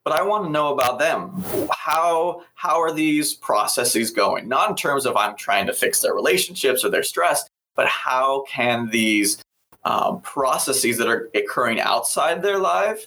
but 0.04 0.12
I 0.12 0.22
want 0.22 0.44
to 0.44 0.50
know 0.50 0.72
about 0.72 0.98
them. 0.98 1.42
How 1.72 2.42
how 2.54 2.80
are 2.80 2.92
these 2.92 3.34
processes 3.34 4.10
going? 4.10 4.48
Not 4.48 4.70
in 4.70 4.76
terms 4.76 5.06
of 5.06 5.16
I'm 5.16 5.36
trying 5.36 5.66
to 5.66 5.72
fix 5.72 6.00
their 6.00 6.14
relationships 6.14 6.84
or 6.84 6.90
their 6.90 7.02
stress, 7.02 7.48
but 7.74 7.88
how 7.88 8.44
can 8.48 8.90
these 8.90 9.42
um, 9.84 10.20
processes 10.20 10.98
that 10.98 11.08
are 11.08 11.30
occurring 11.34 11.80
outside 11.80 12.42
their 12.42 12.58
life 12.58 13.06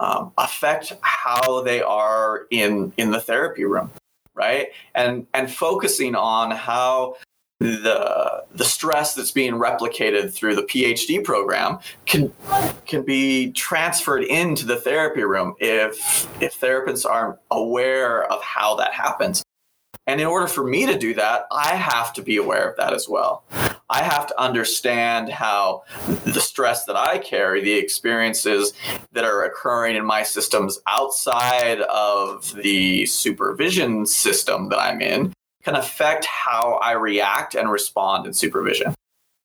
um, 0.00 0.32
affect 0.38 0.94
how 1.02 1.62
they 1.62 1.82
are 1.82 2.46
in 2.50 2.92
in 2.96 3.10
the 3.10 3.20
therapy 3.20 3.64
room, 3.64 3.90
right? 4.34 4.68
And 4.94 5.26
and 5.34 5.50
focusing 5.50 6.14
on 6.14 6.50
how 6.50 7.16
the 7.60 8.44
the 8.54 8.64
stress 8.64 9.14
that's 9.14 9.30
being 9.30 9.52
replicated 9.52 10.32
through 10.32 10.56
the 10.56 10.62
PhD 10.62 11.22
program 11.22 11.78
can 12.06 12.32
can 12.86 13.02
be 13.02 13.52
transferred 13.52 14.24
into 14.24 14.64
the 14.66 14.76
therapy 14.76 15.22
room 15.22 15.54
if 15.60 16.26
if 16.42 16.58
therapists 16.58 17.08
aren't 17.08 17.38
aware 17.50 18.24
of 18.32 18.42
how 18.42 18.74
that 18.76 18.92
happens. 18.94 19.42
And 20.06 20.20
in 20.20 20.26
order 20.26 20.48
for 20.48 20.64
me 20.64 20.86
to 20.86 20.98
do 20.98 21.14
that, 21.14 21.46
I 21.52 21.76
have 21.76 22.12
to 22.14 22.22
be 22.22 22.38
aware 22.38 22.68
of 22.68 22.76
that 22.78 22.94
as 22.94 23.08
well. 23.08 23.44
I 23.90 24.02
have 24.02 24.26
to 24.28 24.40
understand 24.40 25.28
how 25.28 25.82
the 26.24 26.40
stress 26.40 26.84
that 26.84 26.96
I 26.96 27.18
carry, 27.18 27.60
the 27.60 27.74
experiences 27.74 28.72
that 29.12 29.24
are 29.24 29.44
occurring 29.44 29.96
in 29.96 30.04
my 30.04 30.22
systems 30.22 30.80
outside 30.88 31.80
of 31.82 32.54
the 32.54 33.04
supervision 33.06 34.06
system 34.06 34.68
that 34.70 34.78
I'm 34.78 35.00
in, 35.00 35.32
can 35.62 35.76
affect 35.76 36.24
how 36.24 36.78
I 36.82 36.92
react 36.92 37.54
and 37.54 37.70
respond 37.70 38.26
in 38.26 38.32
supervision. 38.32 38.94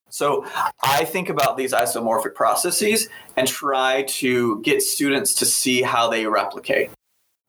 So 0.09 0.45
I 0.81 1.03
think 1.03 1.29
about 1.29 1.57
these 1.57 1.73
isomorphic 1.73 2.35
processes 2.35 3.09
and 3.35 3.47
try 3.47 4.03
to 4.03 4.61
get 4.61 4.81
students 4.81 5.33
to 5.35 5.45
see 5.45 5.81
how 5.81 6.09
they 6.09 6.25
replicate, 6.25 6.89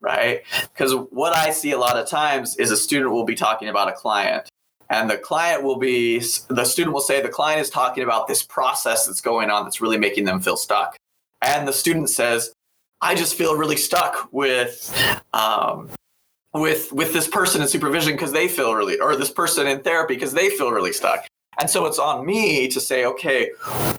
right? 0.01 0.43
Because 0.73 0.93
what 1.11 1.37
I 1.37 1.51
see 1.51 1.71
a 1.71 1.79
lot 1.79 1.97
of 1.97 2.09
times 2.09 2.57
is 2.57 2.73
a 2.73 2.77
student 2.77 3.13
will 3.13 3.25
be 3.25 3.37
talking 3.37 3.69
about 3.69 3.89
a 3.89 3.93
client 3.93 4.49
and 4.89 5.11
the 5.11 5.17
client 5.17 5.63
will 5.63 5.79
be 5.79 6.19
the 6.49 6.65
student 6.65 6.95
will 6.95 7.01
say 7.01 7.21
the 7.21 7.29
client 7.29 7.61
is 7.61 7.71
talking 7.71 8.03
about 8.03 8.29
this 8.29 8.43
process 8.43 9.07
that's 9.07 9.21
going 9.21 9.51
on 9.51 9.65
that's 9.65 9.81
really 9.81 9.99
making 9.99 10.25
them 10.25 10.41
feel 10.41 10.57
stuck 10.57 10.97
and 11.43 11.67
the 11.67 11.73
student 11.73 12.09
says 12.09 12.53
i 13.01 13.15
just 13.15 13.35
feel 13.35 13.57
really 13.57 13.77
stuck 13.77 14.29
with 14.33 14.95
um, 15.33 15.91
with 16.61 16.93
with 16.93 17.13
this 17.13 17.29
person 17.29 17.63
in 17.63 17.69
supervision 17.69 18.13
because 18.13 18.33
they 18.33 18.49
feel 18.49 18.75
really 18.75 18.99
or 18.99 19.17
this 19.17 19.31
person 19.31 19.67
in 19.67 19.81
therapy 19.81 20.15
because 20.15 20.33
they 20.33 20.51
feel 20.51 20.71
really 20.71 20.93
stuck. 20.93 21.27
And 21.59 21.71
so 21.71 21.87
it's 21.87 21.99
on 21.99 22.27
me 22.27 22.69
to 22.69 22.81
say 22.81 23.05
okay 23.05 23.51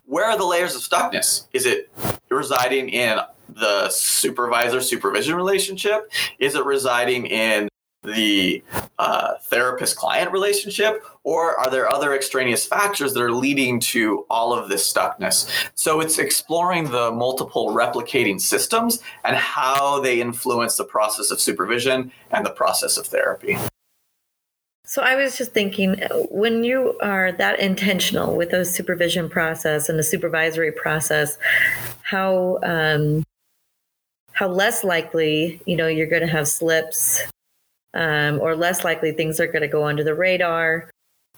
where 0.05 0.25
are 0.25 0.37
the 0.37 0.45
layers 0.45 0.75
of 0.75 0.81
stuckness? 0.81 1.47
Is 1.53 1.65
it 1.65 1.91
residing 2.29 2.89
in 2.89 3.19
the 3.49 3.89
supervisor 3.89 4.81
supervision 4.81 5.35
relationship? 5.35 6.11
Is 6.39 6.55
it 6.55 6.65
residing 6.65 7.27
in 7.27 7.69
the 8.03 8.63
uh, 8.99 9.35
therapist 9.43 9.95
client 9.95 10.31
relationship, 10.31 11.03
or 11.23 11.59
are 11.59 11.69
there 11.69 11.89
other 11.89 12.15
extraneous 12.15 12.65
factors 12.65 13.13
that 13.13 13.21
are 13.21 13.31
leading 13.31 13.79
to 13.79 14.25
all 14.29 14.53
of 14.53 14.69
this 14.69 14.91
stuckness? 14.91 15.49
So 15.75 15.99
it's 15.99 16.17
exploring 16.17 16.89
the 16.91 17.11
multiple 17.11 17.69
replicating 17.69 18.41
systems 18.41 19.01
and 19.23 19.35
how 19.35 19.99
they 19.99 20.19
influence 20.19 20.77
the 20.77 20.83
process 20.83 21.31
of 21.31 21.39
supervision 21.39 22.11
and 22.31 22.45
the 22.45 22.51
process 22.51 22.97
of 22.97 23.05
therapy. 23.05 23.57
So 24.85 25.01
I 25.01 25.15
was 25.15 25.37
just 25.37 25.51
thinking 25.51 26.01
when 26.31 26.63
you 26.63 26.97
are 27.01 27.33
that 27.33 27.59
intentional 27.59 28.37
with 28.37 28.51
those 28.51 28.73
supervision 28.73 29.29
process 29.29 29.89
and 29.89 29.99
the 29.99 30.03
supervisory 30.03 30.71
process, 30.71 31.37
how 32.03 32.59
um, 32.63 33.25
how 34.31 34.47
less 34.47 34.85
likely 34.85 35.59
you 35.65 35.75
know 35.75 35.87
you're 35.87 36.07
going 36.07 36.21
to 36.21 36.27
have 36.27 36.47
slips 36.47 37.21
um, 37.93 38.39
or 38.39 38.55
less 38.55 38.83
likely 38.83 39.11
things 39.11 39.39
are 39.39 39.47
going 39.47 39.61
to 39.61 39.67
go 39.67 39.85
under 39.85 40.03
the 40.03 40.13
radar 40.13 40.89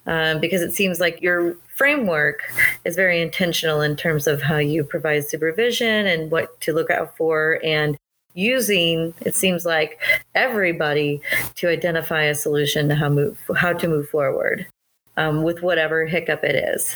um, 0.05 0.39
because 0.39 0.61
it 0.61 0.73
seems 0.73 0.99
like 0.99 1.21
your 1.21 1.55
framework 1.75 2.41
is 2.85 2.95
very 2.95 3.21
intentional 3.21 3.81
in 3.81 3.95
terms 3.95 4.27
of 4.27 4.41
how 4.41 4.57
you 4.57 4.83
provide 4.83 5.27
supervision 5.27 6.07
and 6.07 6.31
what 6.31 6.59
to 6.61 6.73
look 6.73 6.89
out 6.89 7.15
for 7.15 7.59
and 7.63 7.97
using 8.33 9.13
it 9.21 9.35
seems 9.35 9.65
like 9.65 9.99
everybody 10.35 11.21
to 11.55 11.67
identify 11.67 12.23
a 12.23 12.35
solution 12.35 12.87
to 12.87 12.95
how 12.95 13.09
move 13.09 13.37
how 13.57 13.73
to 13.73 13.87
move 13.87 14.07
forward 14.09 14.67
um, 15.17 15.43
with 15.43 15.61
whatever 15.61 16.05
hiccup 16.05 16.43
it 16.43 16.55
is. 16.55 16.95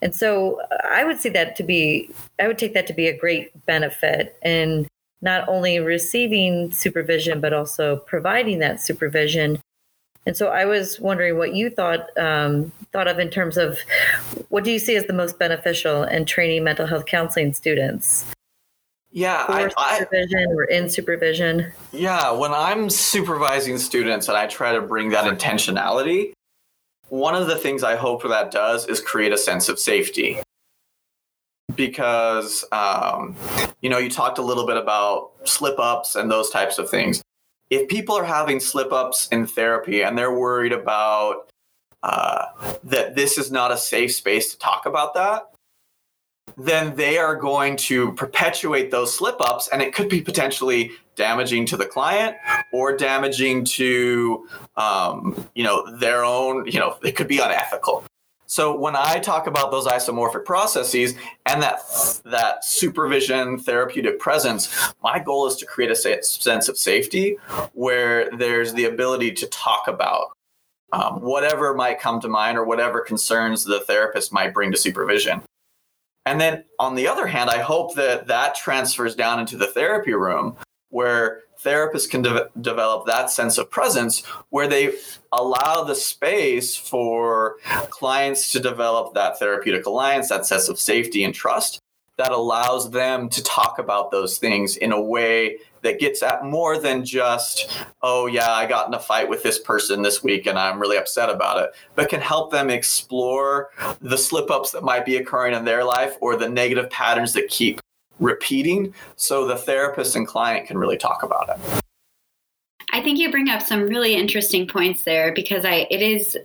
And 0.00 0.14
so 0.14 0.60
i 0.84 1.04
would 1.04 1.20
see 1.20 1.28
that 1.30 1.56
to 1.56 1.62
be 1.62 2.10
i 2.40 2.46
would 2.46 2.58
take 2.58 2.74
that 2.74 2.86
to 2.88 2.92
be 2.92 3.06
a 3.06 3.16
great 3.16 3.64
benefit 3.66 4.36
and 4.42 4.86
not 5.22 5.48
only 5.48 5.78
receiving 5.78 6.70
supervision 6.70 7.40
but 7.40 7.52
also 7.52 7.96
providing 7.96 8.58
that 8.58 8.80
supervision. 8.80 9.58
And 10.26 10.36
so 10.36 10.48
I 10.48 10.66
was 10.66 11.00
wondering 11.00 11.38
what 11.38 11.54
you 11.54 11.70
thought 11.70 12.06
um, 12.18 12.70
thought 12.92 13.08
of 13.08 13.18
in 13.18 13.30
terms 13.30 13.56
of 13.56 13.78
what 14.50 14.64
do 14.64 14.70
you 14.70 14.78
see 14.78 14.94
as 14.96 15.06
the 15.06 15.12
most 15.12 15.38
beneficial 15.38 16.02
in 16.04 16.26
training 16.26 16.62
mental 16.64 16.86
health 16.86 17.06
counseling 17.06 17.54
students? 17.54 18.24
Yeah, 19.10 19.44
I, 19.48 19.68
supervision 19.98 20.46
I, 20.48 20.52
or 20.52 20.64
in 20.64 20.88
supervision. 20.88 21.72
Yeah, 21.92 22.30
when 22.30 22.52
I'm 22.52 22.88
supervising 22.88 23.78
students 23.78 24.28
and 24.28 24.38
I 24.38 24.46
try 24.46 24.72
to 24.72 24.80
bring 24.80 25.10
that 25.10 25.24
intentionality, 25.24 26.32
one 27.08 27.34
of 27.34 27.46
the 27.46 27.56
things 27.56 27.82
I 27.82 27.96
hope 27.96 28.22
that 28.22 28.50
does 28.50 28.86
is 28.88 29.00
create 29.00 29.32
a 29.32 29.36
sense 29.36 29.68
of 29.68 29.78
safety 29.78 30.41
because 31.76 32.64
um, 32.72 33.36
you 33.80 33.90
know 33.90 33.98
you 33.98 34.10
talked 34.10 34.38
a 34.38 34.42
little 34.42 34.66
bit 34.66 34.76
about 34.76 35.30
slip 35.44 35.78
ups 35.78 36.14
and 36.14 36.30
those 36.30 36.50
types 36.50 36.78
of 36.78 36.90
things. 36.90 37.22
If 37.70 37.88
people 37.88 38.16
are 38.16 38.24
having 38.24 38.60
slip 38.60 38.92
ups 38.92 39.28
in 39.28 39.46
therapy 39.46 40.02
and 40.02 40.16
they're 40.16 40.36
worried 40.36 40.72
about 40.72 41.50
uh, 42.02 42.46
that 42.84 43.14
this 43.14 43.38
is 43.38 43.50
not 43.50 43.72
a 43.72 43.76
safe 43.76 44.12
space 44.12 44.50
to 44.52 44.58
talk 44.58 44.86
about 44.86 45.14
that 45.14 45.52
then 46.56 46.94
they 46.96 47.18
are 47.18 47.36
going 47.36 47.76
to 47.76 48.12
perpetuate 48.12 48.90
those 48.90 49.14
slip 49.14 49.40
ups 49.40 49.68
and 49.72 49.80
it 49.80 49.94
could 49.94 50.08
be 50.08 50.20
potentially 50.20 50.90
damaging 51.14 51.66
to 51.66 51.76
the 51.76 51.86
client 51.86 52.36
or 52.72 52.96
damaging 52.96 53.64
to 53.64 54.46
um, 54.76 55.48
you 55.54 55.64
know 55.64 55.96
their 55.98 56.24
own 56.24 56.66
you 56.66 56.78
know 56.78 56.96
it 57.02 57.12
could 57.12 57.28
be 57.28 57.38
unethical 57.38 58.04
so 58.52 58.76
when 58.76 58.94
I 58.94 59.18
talk 59.18 59.46
about 59.46 59.70
those 59.70 59.86
isomorphic 59.86 60.44
processes 60.44 61.14
and 61.46 61.62
that 61.62 61.80
that 62.26 62.62
supervision 62.62 63.58
therapeutic 63.58 64.18
presence, 64.18 64.92
my 65.02 65.18
goal 65.18 65.46
is 65.46 65.56
to 65.56 65.64
create 65.64 65.90
a 65.90 65.96
sense 65.96 66.68
of 66.68 66.76
safety 66.76 67.38
where 67.72 68.30
there's 68.36 68.74
the 68.74 68.84
ability 68.84 69.32
to 69.32 69.46
talk 69.46 69.88
about 69.88 70.36
um, 70.92 71.22
whatever 71.22 71.72
might 71.72 71.98
come 71.98 72.20
to 72.20 72.28
mind 72.28 72.58
or 72.58 72.66
whatever 72.66 73.00
concerns 73.00 73.64
the 73.64 73.80
therapist 73.80 74.34
might 74.34 74.52
bring 74.52 74.70
to 74.70 74.76
supervision. 74.76 75.40
And 76.26 76.38
then 76.38 76.64
on 76.78 76.94
the 76.94 77.08
other 77.08 77.26
hand, 77.26 77.48
I 77.48 77.62
hope 77.62 77.94
that 77.94 78.26
that 78.26 78.54
transfers 78.54 79.16
down 79.16 79.40
into 79.40 79.56
the 79.56 79.68
therapy 79.68 80.12
room 80.12 80.56
where 80.90 81.40
therapists 81.64 82.08
can 82.08 82.22
de- 82.22 82.48
develop 82.60 83.06
that 83.06 83.30
sense 83.30 83.58
of 83.58 83.70
presence 83.70 84.24
where 84.50 84.68
they 84.68 84.92
allow 85.32 85.84
the 85.84 85.94
space 85.94 86.76
for 86.76 87.56
clients 87.90 88.52
to 88.52 88.60
develop 88.60 89.14
that 89.14 89.38
therapeutic 89.38 89.86
alliance, 89.86 90.28
that 90.28 90.46
sense 90.46 90.68
of 90.68 90.78
safety 90.78 91.24
and 91.24 91.34
trust 91.34 91.80
that 92.18 92.32
allows 92.32 92.90
them 92.90 93.28
to 93.30 93.42
talk 93.42 93.78
about 93.78 94.10
those 94.10 94.38
things 94.38 94.76
in 94.76 94.92
a 94.92 95.00
way 95.00 95.58
that 95.80 95.98
gets 95.98 96.22
at 96.22 96.44
more 96.44 96.78
than 96.78 97.04
just, 97.04 97.84
oh, 98.02 98.26
yeah, 98.26 98.50
I 98.50 98.66
got 98.66 98.86
in 98.86 98.94
a 98.94 99.00
fight 99.00 99.28
with 99.28 99.42
this 99.42 99.58
person 99.58 100.02
this 100.02 100.22
week 100.22 100.46
and 100.46 100.58
I'm 100.58 100.78
really 100.78 100.96
upset 100.96 101.30
about 101.30 101.62
it, 101.62 101.70
but 101.94 102.08
can 102.08 102.20
help 102.20 102.52
them 102.52 102.70
explore 102.70 103.70
the 104.00 104.18
slip 104.18 104.50
ups 104.50 104.70
that 104.72 104.84
might 104.84 105.04
be 105.04 105.16
occurring 105.16 105.54
in 105.54 105.64
their 105.64 105.82
life 105.82 106.16
or 106.20 106.36
the 106.36 106.48
negative 106.48 106.88
patterns 106.90 107.32
that 107.32 107.48
keep 107.48 107.80
repeating 108.20 108.94
so 109.16 109.46
the 109.46 109.56
therapist 109.56 110.16
and 110.16 110.26
client 110.26 110.66
can 110.66 110.78
really 110.78 110.96
talk 110.96 111.22
about 111.22 111.48
it. 111.48 111.82
I 112.94 113.02
think 113.02 113.18
you 113.18 113.30
bring 113.30 113.48
up 113.48 113.62
some 113.62 113.84
really 113.84 114.14
interesting 114.14 114.68
points 114.68 115.04
there 115.04 115.32
because 115.32 115.64
I 115.64 115.86
it 115.90 116.02
is 116.02 116.36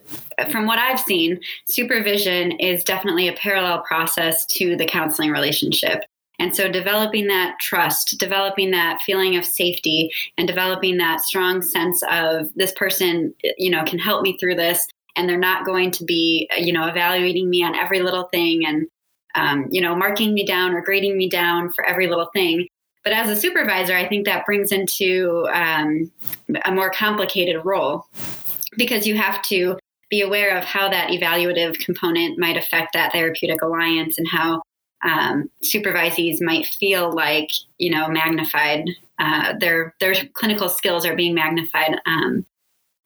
from 0.49 0.65
what 0.65 0.79
I've 0.79 0.99
seen, 0.99 1.41
supervision 1.67 2.51
is 2.53 2.83
definitely 2.83 3.27
a 3.27 3.33
parallel 3.33 3.81
process 3.81 4.45
to 4.47 4.77
the 4.77 4.85
counseling 4.85 5.29
relationship. 5.29 6.03
And 6.39 6.55
so 6.55 6.71
developing 6.71 7.27
that 7.27 7.59
trust, 7.59 8.17
developing 8.19 8.71
that 8.71 9.01
feeling 9.01 9.35
of 9.35 9.43
safety 9.43 10.11
and 10.37 10.47
developing 10.47 10.97
that 10.97 11.21
strong 11.21 11.61
sense 11.61 12.01
of 12.11 12.47
this 12.55 12.71
person, 12.73 13.33
you 13.57 13.71
know, 13.71 13.83
can 13.83 13.99
help 13.99 14.21
me 14.21 14.37
through 14.37 14.55
this 14.55 14.87
and 15.15 15.27
they're 15.27 15.37
not 15.37 15.65
going 15.65 15.91
to 15.91 16.05
be, 16.05 16.47
you 16.57 16.71
know, 16.71 16.87
evaluating 16.87 17.49
me 17.49 17.63
on 17.63 17.75
every 17.75 18.01
little 18.01 18.25
thing 18.25 18.65
and 18.65 18.87
um, 19.37 19.67
you 19.69 19.79
know, 19.79 19.95
marking 19.95 20.33
me 20.33 20.45
down 20.45 20.73
or 20.73 20.81
grading 20.81 21.17
me 21.17 21.29
down 21.29 21.71
for 21.73 21.85
every 21.85 22.07
little 22.07 22.29
thing. 22.33 22.67
But 23.03 23.13
as 23.13 23.29
a 23.29 23.39
supervisor, 23.39 23.95
I 23.95 24.07
think 24.07 24.25
that 24.25 24.45
brings 24.45 24.71
into 24.71 25.47
um, 25.53 26.11
a 26.65 26.71
more 26.71 26.91
complicated 26.91 27.63
role 27.63 28.05
because 28.75 29.07
you 29.07 29.15
have 29.15 29.41
to 29.43 29.77
be 30.09 30.21
aware 30.21 30.57
of 30.57 30.63
how 30.63 30.89
that 30.89 31.09
evaluative 31.11 31.79
component 31.79 32.37
might 32.39 32.57
affect 32.57 32.93
that 32.93 33.11
therapeutic 33.11 33.61
alliance 33.61 34.17
and 34.17 34.27
how 34.27 34.61
um, 35.03 35.49
supervisees 35.63 36.41
might 36.41 36.65
feel 36.65 37.13
like 37.13 37.49
you 37.77 37.91
know 37.91 38.07
magnified 38.07 38.89
uh, 39.19 39.53
their 39.59 39.93
their 39.99 40.15
clinical 40.33 40.69
skills 40.69 41.05
are 41.05 41.15
being 41.15 41.35
magnified 41.35 41.99
um, 42.07 42.45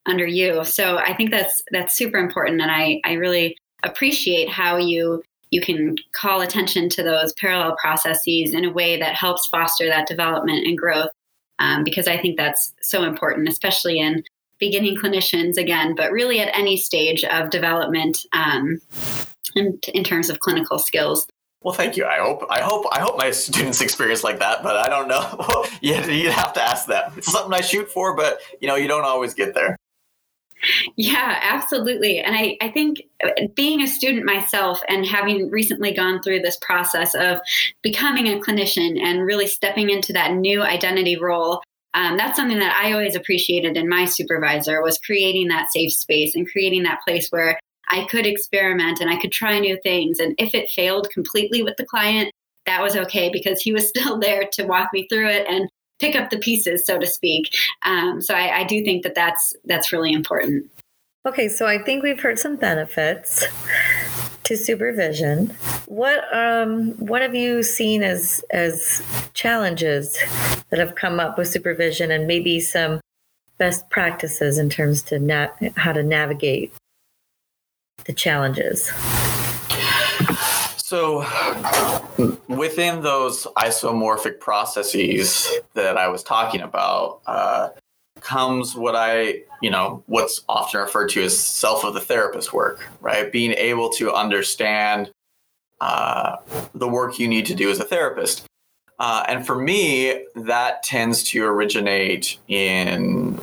under 0.05 0.25
you 0.25 0.63
so 0.63 0.97
i 0.99 1.13
think 1.13 1.31
that's 1.31 1.61
that's 1.71 1.95
super 1.95 2.17
important 2.17 2.61
and 2.61 2.71
i 2.71 3.01
i 3.03 3.13
really 3.13 3.57
appreciate 3.83 4.49
how 4.49 4.77
you 4.77 5.21
you 5.51 5.61
can 5.61 5.95
call 6.13 6.41
attention 6.41 6.89
to 6.89 7.03
those 7.03 7.33
parallel 7.33 7.75
processes 7.79 8.53
in 8.53 8.65
a 8.65 8.71
way 8.71 8.97
that 8.97 9.15
helps 9.15 9.47
foster 9.47 9.87
that 9.87 10.07
development 10.07 10.65
and 10.65 10.77
growth. 10.77 11.09
Um, 11.59 11.83
because 11.83 12.07
I 12.07 12.17
think 12.17 12.37
that's 12.37 12.73
so 12.81 13.03
important, 13.03 13.47
especially 13.47 13.99
in 13.99 14.23
beginning 14.59 14.97
clinicians 14.97 15.57
again, 15.57 15.93
but 15.95 16.11
really 16.11 16.39
at 16.39 16.57
any 16.57 16.75
stage 16.77 17.23
of 17.25 17.51
development 17.51 18.17
um, 18.33 18.79
in, 19.55 19.77
in 19.93 20.03
terms 20.03 20.29
of 20.29 20.39
clinical 20.39 20.79
skills. 20.79 21.27
Well, 21.61 21.75
thank 21.75 21.95
you. 21.95 22.05
I 22.05 22.17
hope 22.17 22.43
I 22.49 22.61
hope 22.61 22.87
I 22.91 22.99
hope 22.99 23.17
my 23.17 23.29
students 23.29 23.81
experience 23.87 24.23
like 24.23 24.39
that, 24.39 24.63
but 24.63 24.77
I 24.77 24.89
don't 24.89 25.07
know. 25.07 25.65
you 25.81 25.93
you'd 26.11 26.31
have 26.31 26.53
to 26.53 26.63
ask 26.63 26.87
them. 26.87 27.11
It's 27.17 27.31
something 27.31 27.53
I 27.53 27.61
shoot 27.61 27.91
for, 27.91 28.15
but 28.15 28.39
you 28.59 28.67
know, 28.67 28.75
you 28.75 28.87
don't 28.87 29.05
always 29.05 29.35
get 29.35 29.53
there. 29.53 29.77
Yeah, 30.95 31.39
absolutely. 31.41 32.19
And 32.19 32.35
I, 32.35 32.57
I 32.61 32.69
think 32.69 33.01
uh, 33.23 33.47
being 33.55 33.81
a 33.81 33.87
student 33.87 34.25
myself 34.25 34.79
and 34.87 35.05
having 35.05 35.49
recently 35.49 35.93
gone 35.93 36.21
through 36.21 36.41
this 36.41 36.57
process 36.61 37.15
of 37.15 37.39
becoming 37.81 38.27
a 38.27 38.39
clinician 38.39 39.01
and 39.01 39.25
really 39.25 39.47
stepping 39.47 39.89
into 39.89 40.13
that 40.13 40.33
new 40.35 40.61
identity 40.61 41.17
role, 41.17 41.61
um, 41.93 42.17
that's 42.17 42.37
something 42.37 42.59
that 42.59 42.75
I 42.75 42.91
always 42.93 43.15
appreciated 43.15 43.75
in 43.75 43.89
my 43.89 44.05
supervisor 44.05 44.81
was 44.81 44.97
creating 44.99 45.47
that 45.47 45.71
safe 45.71 45.93
space 45.93 46.35
and 46.35 46.49
creating 46.49 46.83
that 46.83 47.01
place 47.05 47.29
where 47.29 47.59
I 47.89 48.05
could 48.05 48.25
experiment 48.25 48.99
and 49.01 49.09
I 49.09 49.19
could 49.19 49.31
try 49.31 49.59
new 49.59 49.77
things. 49.83 50.19
And 50.19 50.35
if 50.37 50.53
it 50.53 50.69
failed 50.69 51.09
completely 51.11 51.63
with 51.63 51.75
the 51.77 51.85
client, 51.85 52.31
that 52.65 52.81
was 52.81 52.95
okay 52.95 53.29
because 53.29 53.61
he 53.61 53.73
was 53.73 53.89
still 53.95 54.19
there 54.19 54.47
to 54.53 54.63
walk 54.63 54.89
me 54.93 55.07
through 55.09 55.29
it 55.29 55.47
and 55.49 55.69
pick 56.01 56.15
up 56.15 56.31
the 56.31 56.39
pieces, 56.39 56.85
so 56.85 56.99
to 56.99 57.07
speak. 57.07 57.55
Um, 57.83 58.21
so 58.21 58.33
I, 58.33 58.59
I 58.59 58.63
do 58.65 58.83
think 58.83 59.03
that 59.03 59.15
that's 59.15 59.55
that's 59.65 59.93
really 59.93 60.11
important. 60.11 60.69
Okay, 61.25 61.47
so 61.47 61.67
I 61.67 61.77
think 61.77 62.01
we've 62.01 62.19
heard 62.19 62.39
some 62.39 62.55
benefits 62.55 63.45
to 64.43 64.57
supervision. 64.57 65.55
What 65.85 66.23
um 66.35 66.93
what 66.93 67.21
have 67.21 67.35
you 67.35 67.61
seen 67.63 68.01
as 68.01 68.43
as 68.49 69.03
challenges 69.33 70.17
that 70.69 70.79
have 70.79 70.95
come 70.95 71.19
up 71.19 71.37
with 71.37 71.47
supervision 71.47 72.11
and 72.11 72.25
maybe 72.25 72.59
some 72.59 72.99
best 73.59 73.87
practices 73.91 74.57
in 74.57 74.69
terms 74.69 75.03
to 75.03 75.19
na- 75.19 75.49
how 75.77 75.93
to 75.93 76.01
navigate 76.01 76.73
the 78.05 78.13
challenges? 78.13 78.91
So, 80.91 81.25
within 82.49 83.01
those 83.01 83.45
isomorphic 83.55 84.41
processes 84.41 85.49
that 85.73 85.95
I 85.95 86.09
was 86.09 86.21
talking 86.21 86.59
about, 86.59 87.21
uh, 87.25 87.69
comes 88.19 88.75
what 88.75 88.93
I, 88.93 89.43
you 89.61 89.69
know, 89.69 90.03
what's 90.07 90.41
often 90.49 90.81
referred 90.81 91.07
to 91.11 91.23
as 91.23 91.39
self 91.39 91.85
of 91.85 91.93
the 91.93 92.01
therapist 92.01 92.51
work, 92.51 92.85
right? 92.99 93.31
Being 93.31 93.53
able 93.53 93.89
to 93.91 94.11
understand 94.11 95.11
uh, 95.79 96.35
the 96.75 96.89
work 96.89 97.19
you 97.19 97.29
need 97.29 97.45
to 97.45 97.55
do 97.55 97.71
as 97.71 97.79
a 97.79 97.85
therapist. 97.85 98.43
Uh, 98.99 99.23
and 99.29 99.47
for 99.47 99.55
me, 99.55 100.25
that 100.35 100.83
tends 100.83 101.23
to 101.29 101.45
originate 101.45 102.37
in 102.49 103.39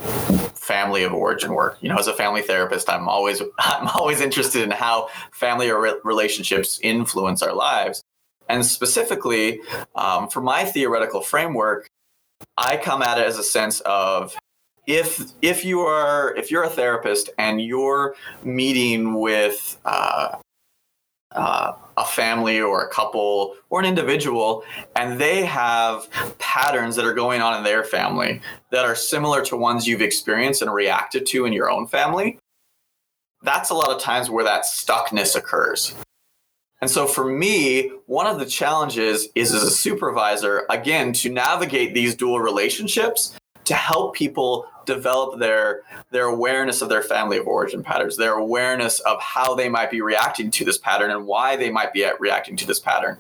family 0.69 1.03
of 1.03 1.15
origin 1.15 1.55
work. 1.55 1.79
You 1.81 1.89
know, 1.89 1.97
as 1.97 2.07
a 2.07 2.13
family 2.13 2.43
therapist, 2.43 2.91
I'm 2.91 3.09
always 3.09 3.41
I'm 3.59 3.89
always 3.89 4.21
interested 4.21 4.63
in 4.63 4.71
how 4.71 5.09
family 5.33 5.71
relationships 6.05 6.79
influence 6.83 7.43
our 7.43 7.55
lives. 7.55 8.03
And 8.49 8.65
specifically, 8.65 9.61
um, 9.95 10.29
for 10.29 10.41
my 10.41 10.65
theoretical 10.65 11.21
framework, 11.21 11.87
I 12.57 12.77
come 12.77 13.03
at 13.03 13.19
it 13.19 13.27
as 13.27 13.39
a 13.39 13.43
sense 13.43 13.81
of 13.81 14.37
if 14.87 15.33
if 15.43 15.65
you 15.65 15.81
are 15.81 16.35
if 16.37 16.51
you're 16.51 16.65
a 16.65 16.71
therapist 16.71 17.31
and 17.39 17.61
you're 17.61 18.15
meeting 18.45 19.21
with 19.21 19.79
uh, 19.85 20.39
uh, 21.33 21.73
a 21.97 22.05
family 22.05 22.61
or 22.61 22.83
a 22.83 22.91
couple 22.91 23.55
or 23.71 23.81
an 23.81 23.87
individual 23.87 24.65
and 24.97 25.21
they 25.21 25.45
have 25.45 26.09
patterns 26.39 26.97
that 26.97 27.05
are 27.05 27.13
going 27.13 27.43
on 27.43 27.57
in 27.59 27.65
their 27.65 27.85
family 27.85 28.41
that 28.71 28.85
are 28.85 28.95
similar 28.95 29.45
to 29.45 29.57
ones 29.57 29.87
you've 29.87 30.01
experienced 30.01 30.63
and 30.63 30.73
reacted 30.73 31.27
to 31.27 31.45
in 31.45 31.53
your 31.53 31.71
own 31.71 31.87
family 31.87 32.39
that's 33.43 33.71
a 33.71 33.75
lot 33.75 33.91
of 33.91 34.01
times 34.01 34.31
where 34.31 34.45
that 34.45 34.65
stuckness 34.65 35.37
occurs. 35.37 35.95
And 36.81 36.91
so 36.91 37.07
for 37.07 37.25
me, 37.25 37.91
one 38.07 38.27
of 38.27 38.39
the 38.39 38.47
challenges 38.47 39.29
is 39.35 39.53
as 39.53 39.63
a 39.63 39.71
supervisor, 39.71 40.65
again, 40.71 41.13
to 41.15 41.31
navigate 41.31 41.95
these 41.95 42.15
dual 42.15 42.41
relationships 42.41 43.35
to 43.69 43.75
help 43.75 44.15
people 44.15 44.67
develop 44.85 45.39
their 45.39 45.83
their 46.11 46.25
awareness 46.25 46.83
of 46.83 46.89
their 46.89 47.03
family 47.03 47.37
of 47.37 47.47
origin 47.47 47.83
patterns, 47.83 48.17
their 48.17 48.35
awareness 48.35 49.01
of 49.01 49.21
how 49.21 49.55
they 49.55 49.69
might 49.69 49.91
be 49.91 50.01
reacting 50.01 50.51
to 50.51 50.65
this 50.65 50.79
pattern 50.79 51.11
and 51.11 51.27
why 51.27 51.57
they 51.57 51.71
might 51.71 51.93
be 51.93 52.09
reacting 52.19 52.57
to 52.57 52.67
this 52.67 52.81
pattern. 52.81 53.19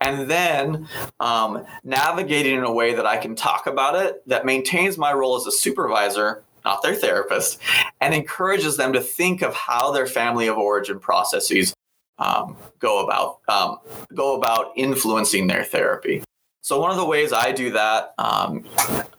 And 0.00 0.30
then 0.30 0.88
um, 1.20 1.66
navigating 1.84 2.56
in 2.56 2.64
a 2.64 2.72
way 2.72 2.94
that 2.94 3.06
I 3.06 3.18
can 3.18 3.34
talk 3.34 3.66
about 3.66 3.94
it 3.94 4.26
that 4.26 4.46
maintains 4.46 4.96
my 4.96 5.12
role 5.12 5.36
as 5.36 5.46
a 5.46 5.52
supervisor, 5.52 6.42
not 6.64 6.82
their 6.82 6.94
therapist, 6.94 7.60
and 8.00 8.14
encourages 8.14 8.78
them 8.78 8.94
to 8.94 9.00
think 9.00 9.42
of 9.42 9.54
how 9.54 9.92
their 9.92 10.06
family 10.06 10.46
of 10.46 10.56
origin 10.56 10.98
processes 10.98 11.74
um, 12.18 12.56
go 12.78 13.04
about 13.04 13.40
um, 13.48 13.78
go 14.14 14.36
about 14.36 14.72
influencing 14.76 15.48
their 15.48 15.64
therapy. 15.64 16.22
So 16.62 16.80
one 16.80 16.90
of 16.90 16.96
the 16.96 17.04
ways 17.04 17.30
I 17.34 17.52
do 17.52 17.72
that 17.72 18.14
um, 18.16 18.64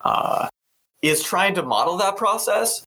uh, 0.02 0.48
is 1.02 1.24
trying 1.24 1.56
to 1.56 1.64
model 1.64 1.98
that 1.98 2.18
process. 2.18 2.84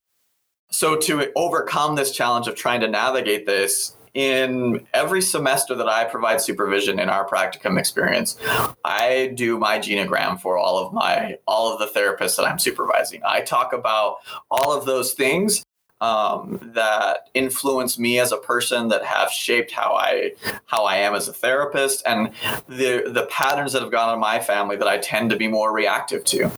So, 0.70 0.96
to 0.96 1.32
overcome 1.34 1.94
this 1.94 2.12
challenge 2.12 2.46
of 2.46 2.54
trying 2.54 2.80
to 2.80 2.88
navigate 2.88 3.46
this, 3.46 3.96
in 4.14 4.86
every 4.94 5.22
semester 5.22 5.74
that 5.76 5.88
I 5.88 6.04
provide 6.04 6.40
supervision 6.40 6.98
in 6.98 7.08
our 7.08 7.24
practicum 7.28 7.78
experience, 7.78 8.36
I 8.84 9.32
do 9.34 9.58
my 9.58 9.78
genogram 9.78 10.40
for 10.40 10.58
all 10.58 10.78
of 10.78 10.92
my 10.92 11.38
all 11.46 11.72
of 11.72 11.78
the 11.78 11.98
therapists 11.98 12.36
that 12.36 12.44
I'm 12.44 12.58
supervising. 12.58 13.22
I 13.24 13.42
talk 13.42 13.72
about 13.72 14.16
all 14.50 14.76
of 14.76 14.86
those 14.86 15.12
things 15.12 15.64
um, 16.00 16.72
that 16.74 17.28
influence 17.34 17.98
me 17.98 18.18
as 18.18 18.32
a 18.32 18.36
person 18.36 18.88
that 18.88 19.04
have 19.04 19.30
shaped 19.30 19.72
how 19.72 19.94
I 19.94 20.32
how 20.66 20.84
I 20.84 20.96
am 20.96 21.14
as 21.14 21.28
a 21.28 21.32
therapist 21.32 22.02
and 22.06 22.32
the 22.68 23.10
the 23.12 23.28
patterns 23.30 23.72
that 23.72 23.82
have 23.82 23.92
gone 23.92 24.08
on 24.08 24.14
in 24.14 24.20
my 24.20 24.40
family 24.40 24.76
that 24.76 24.88
I 24.88 24.98
tend 24.98 25.30
to 25.30 25.36
be 25.36 25.48
more 25.48 25.72
reactive 25.72 26.24
to. 26.24 26.50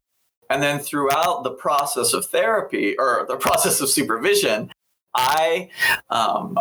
And 0.51 0.63
then 0.63 0.81
throughout 0.81 1.45
the 1.45 1.53
process 1.53 2.13
of 2.13 2.27
therapy 2.27 2.97
or 2.99 3.25
the 3.29 3.37
process 3.47 3.81
of 3.81 3.89
supervision, 3.89 4.71
I, 5.15 5.71
um, 6.11 6.57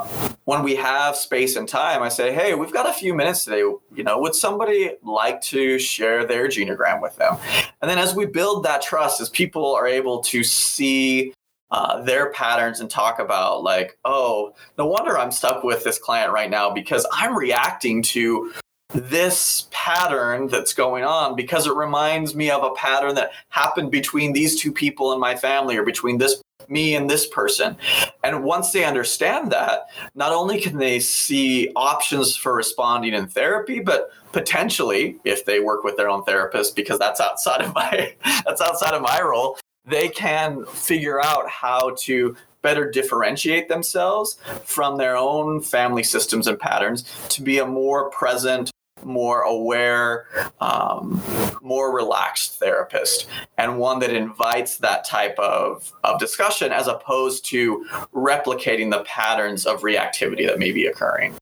when 0.46 0.64
we 0.64 0.76
have 0.76 1.16
space 1.16 1.56
and 1.56 1.68
time, 1.68 2.02
I 2.02 2.10
say, 2.10 2.34
hey, 2.34 2.56
we've 2.56 2.74
got 2.74 2.90
a 2.90 2.94
few 2.94 3.14
minutes 3.14 3.46
today. 3.46 3.60
You 3.60 4.04
know, 4.04 4.20
would 4.20 4.34
somebody 4.34 4.92
like 5.04 5.42
to 5.42 5.78
share 5.78 6.26
their 6.26 6.48
genogram 6.48 7.02
with 7.02 7.16
them? 7.18 7.38
And 7.82 7.90
then 7.90 8.00
as 8.00 8.16
we 8.16 8.26
build 8.26 8.64
that 8.64 8.82
trust, 8.82 9.22
as 9.22 9.30
people 9.30 9.76
are 9.76 9.88
able 9.88 10.22
to 10.22 10.44
see 10.44 11.34
uh, 11.70 12.02
their 12.02 12.32
patterns 12.32 12.80
and 12.80 12.90
talk 12.90 13.20
about, 13.20 13.62
like, 13.62 14.00
oh, 14.04 14.56
no 14.80 14.88
wonder 14.88 15.18
I'm 15.18 15.32
stuck 15.32 15.64
with 15.64 15.84
this 15.84 16.00
client 16.00 16.34
right 16.34 16.50
now 16.50 16.72
because 16.72 17.06
I'm 17.12 17.38
reacting 17.38 18.02
to 18.04 18.52
this 18.94 19.68
pattern 19.72 20.48
that's 20.48 20.74
going 20.74 21.04
on 21.04 21.36
because 21.36 21.68
it 21.68 21.76
reminds 21.76 22.36
me 22.36 22.50
of 22.50 22.64
a 22.64 22.72
pattern 22.72 23.16
that 23.16 23.32
happened 23.50 23.92
between 23.92 24.34
these 24.34 24.60
two 24.60 24.72
people 24.72 25.14
in 25.14 25.20
my 25.20 25.36
family 25.36 25.78
or 25.78 25.84
between 25.84 26.18
this 26.18 26.42
me 26.68 26.96
and 26.96 27.10
this 27.10 27.28
person. 27.28 27.76
And 28.24 28.44
once 28.44 28.72
they 28.72 28.84
understand 28.84 29.52
that, 29.52 29.88
not 30.14 30.32
only 30.32 30.62
can 30.62 30.78
they 30.78 31.00
see 31.00 31.72
options 31.76 32.36
for 32.36 32.54
responding 32.54 33.14
in 33.14 33.28
therapy, 33.28 33.80
but 33.80 34.12
potentially 34.32 35.20
if 35.24 35.46
they 35.46 35.60
work 35.60 35.84
with 35.84 35.98
their 35.98 36.10
own 36.10 36.24
therapist 36.24 36.76
because 36.76 37.00
that's 37.00 37.20
outside 37.20 37.62
of 37.62 37.74
my 37.74 38.14
that's 38.46 38.62
outside 38.62 38.94
of 38.94 39.02
my 39.02 39.20
role, 39.22 39.58
they 39.86 40.10
can 40.10 40.66
figure 40.66 41.24
out 41.24 41.50
how 41.50 41.96
to 41.98 42.36
better 42.62 42.90
differentiate 42.92 43.70
themselves 43.70 44.38
from 44.66 44.98
their 44.98 45.16
own 45.16 45.62
family 45.62 46.04
systems 46.04 46.46
and 46.46 46.60
patterns 46.60 47.06
to 47.30 47.42
be 47.42 47.60
a 47.60 47.66
more 47.66 48.10
present 48.10 48.70
more 49.06 49.42
aware, 49.42 50.28
um, 50.62 51.22
more 51.62 51.96
relaxed 51.96 52.60
therapist, 52.60 53.28
and 53.58 53.80
one 53.80 54.00
that 54.00 54.14
invites 54.14 54.78
that 54.78 55.06
type 55.06 55.38
of, 55.40 55.92
of 56.04 56.20
discussion 56.20 56.72
as 56.72 56.88
opposed 56.88 57.46
to 57.46 57.86
replicating 58.14 58.92
the 58.92 59.04
patterns 59.04 59.66
of 59.66 59.82
reactivity 59.82 60.46
that 60.46 60.60
may 60.60 60.72
be 60.72 60.86
occurring. 60.86 61.36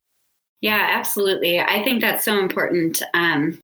Yeah, 0.61 0.87
absolutely. 0.91 1.59
I 1.59 1.83
think 1.83 2.01
that's 2.01 2.25
so 2.25 2.39
important. 2.39 3.01
Um, 3.13 3.59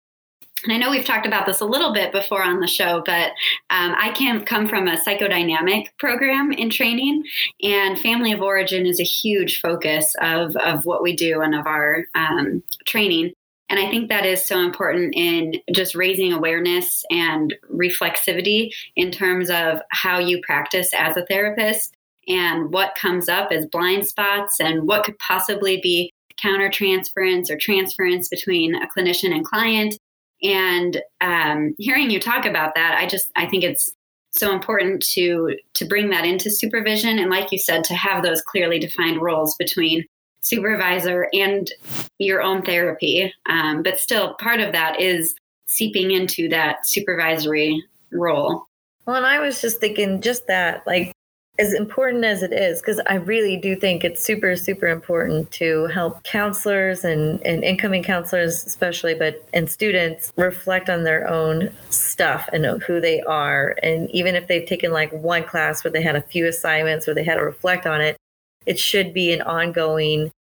and 0.63 0.71
I 0.71 0.77
know 0.77 0.89
we've 0.89 1.03
talked 1.03 1.25
about 1.25 1.45
this 1.45 1.59
a 1.59 1.65
little 1.65 1.93
bit 1.93 2.11
before 2.11 2.41
on 2.43 2.59
the 2.59 2.67
show, 2.67 3.03
but 3.05 3.31
um, 3.69 3.95
I 3.97 4.13
can 4.15 4.45
come 4.45 4.69
from 4.69 4.87
a 4.87 4.97
psychodynamic 4.97 5.87
program 5.99 6.53
in 6.53 6.69
training, 6.69 7.23
and 7.61 7.99
family 7.99 8.31
of 8.31 8.41
origin 8.41 8.85
is 8.85 8.99
a 8.99 9.03
huge 9.03 9.59
focus 9.59 10.15
of, 10.21 10.55
of 10.57 10.85
what 10.85 11.03
we 11.03 11.15
do 11.15 11.41
and 11.41 11.53
of 11.53 11.67
our 11.67 12.05
um, 12.15 12.63
training. 12.85 13.33
And 13.69 13.79
I 13.79 13.89
think 13.89 14.09
that 14.09 14.25
is 14.25 14.45
so 14.45 14.59
important 14.59 15.13
in 15.15 15.53
just 15.73 15.95
raising 15.95 16.31
awareness 16.31 17.03
and 17.09 17.55
reflexivity 17.73 18.69
in 18.95 19.11
terms 19.11 19.49
of 19.49 19.79
how 19.91 20.19
you 20.19 20.41
practice 20.45 20.91
as 20.93 21.17
a 21.17 21.25
therapist 21.25 21.95
and 22.27 22.71
what 22.71 22.95
comes 22.95 23.27
up 23.29 23.51
as 23.51 23.65
blind 23.65 24.07
spots 24.07 24.59
and 24.59 24.87
what 24.87 25.03
could 25.03 25.17
possibly 25.19 25.79
be 25.81 26.11
countertransference 26.43 27.49
or 27.49 27.57
transference 27.57 28.29
between 28.29 28.75
a 28.75 28.87
clinician 28.87 29.33
and 29.33 29.45
client. 29.45 29.97
And 30.41 31.01
um, 31.21 31.73
hearing 31.77 32.09
you 32.09 32.19
talk 32.19 32.45
about 32.45 32.75
that, 32.75 32.97
I 32.97 33.07
just 33.07 33.31
I 33.35 33.47
think 33.47 33.63
it's 33.63 33.93
so 34.31 34.51
important 34.51 35.03
to 35.13 35.55
to 35.75 35.85
bring 35.85 36.09
that 36.09 36.25
into 36.25 36.49
supervision 36.49 37.19
and, 37.19 37.29
like 37.29 37.51
you 37.51 37.57
said, 37.57 37.83
to 37.85 37.93
have 37.93 38.23
those 38.23 38.41
clearly 38.41 38.79
defined 38.79 39.21
roles 39.21 39.55
between 39.55 40.05
supervisor 40.43 41.27
and 41.33 41.71
your 42.19 42.41
own 42.41 42.61
therapy. 42.61 43.33
Um, 43.49 43.81
but 43.81 43.99
still, 43.99 44.35
part 44.35 44.59
of 44.59 44.71
that 44.73 45.01
is 45.01 45.35
seeping 45.67 46.11
into 46.11 46.47
that 46.49 46.85
supervisory 46.85 47.83
role. 48.11 48.67
Well, 49.05 49.17
and 49.17 49.25
I 49.25 49.39
was 49.39 49.61
just 49.61 49.79
thinking 49.79 50.21
just 50.21 50.47
that, 50.47 50.85
like, 50.85 51.11
as 51.59 51.73
important 51.73 52.23
as 52.25 52.41
it 52.41 52.51
is, 52.51 52.81
because 52.81 52.99
I 53.05 53.15
really 53.15 53.57
do 53.57 53.75
think 53.75 54.03
it's 54.03 54.23
super, 54.23 54.55
super 54.55 54.87
important 54.87 55.51
to 55.51 55.85
help 55.85 56.23
counselors 56.23 57.03
and, 57.03 57.45
and 57.45 57.63
incoming 57.63 58.01
counselors, 58.01 58.65
especially, 58.65 59.13
but 59.13 59.47
and 59.53 59.69
students 59.69 60.33
reflect 60.35 60.89
on 60.89 61.03
their 61.03 61.29
own 61.29 61.71
stuff 61.91 62.49
and 62.53 62.65
who 62.81 62.99
they 62.99 63.21
are. 63.21 63.75
And 63.83 64.09
even 64.09 64.35
if 64.35 64.47
they've 64.47 64.65
taken 64.65 64.91
like 64.91 65.11
one 65.11 65.43
class 65.43 65.83
where 65.83 65.91
they 65.91 66.01
had 66.01 66.15
a 66.15 66.23
few 66.23 66.47
assignments 66.47 67.05
where 67.05 67.13
they 67.13 67.23
had 67.23 67.35
to 67.35 67.43
reflect 67.43 67.85
on 67.85 68.01
it, 68.01 68.17
it 68.65 68.79
should 68.79 69.13
be 69.13 69.31
an 69.31 69.41
ongoing 69.41 70.31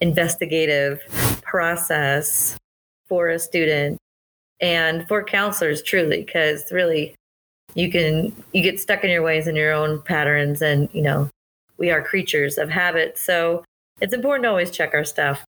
investigative 0.00 1.00
process 1.42 2.56
for 3.08 3.28
a 3.28 3.38
student 3.38 3.98
and 4.60 5.06
for 5.08 5.22
counselors 5.22 5.82
truly 5.82 6.22
because 6.24 6.70
really 6.70 7.14
you 7.74 7.90
can 7.90 8.34
you 8.52 8.62
get 8.62 8.80
stuck 8.80 9.04
in 9.04 9.10
your 9.10 9.22
ways 9.22 9.46
and 9.46 9.56
your 9.56 9.72
own 9.72 10.00
patterns 10.02 10.60
and 10.62 10.88
you 10.92 11.02
know 11.02 11.28
we 11.78 11.90
are 11.90 12.02
creatures 12.02 12.58
of 12.58 12.70
habit. 12.70 13.18
So 13.18 13.64
it's 14.00 14.14
important 14.14 14.44
to 14.44 14.50
always 14.50 14.70
check 14.70 14.94
our 14.94 15.04
stuff. 15.04 15.44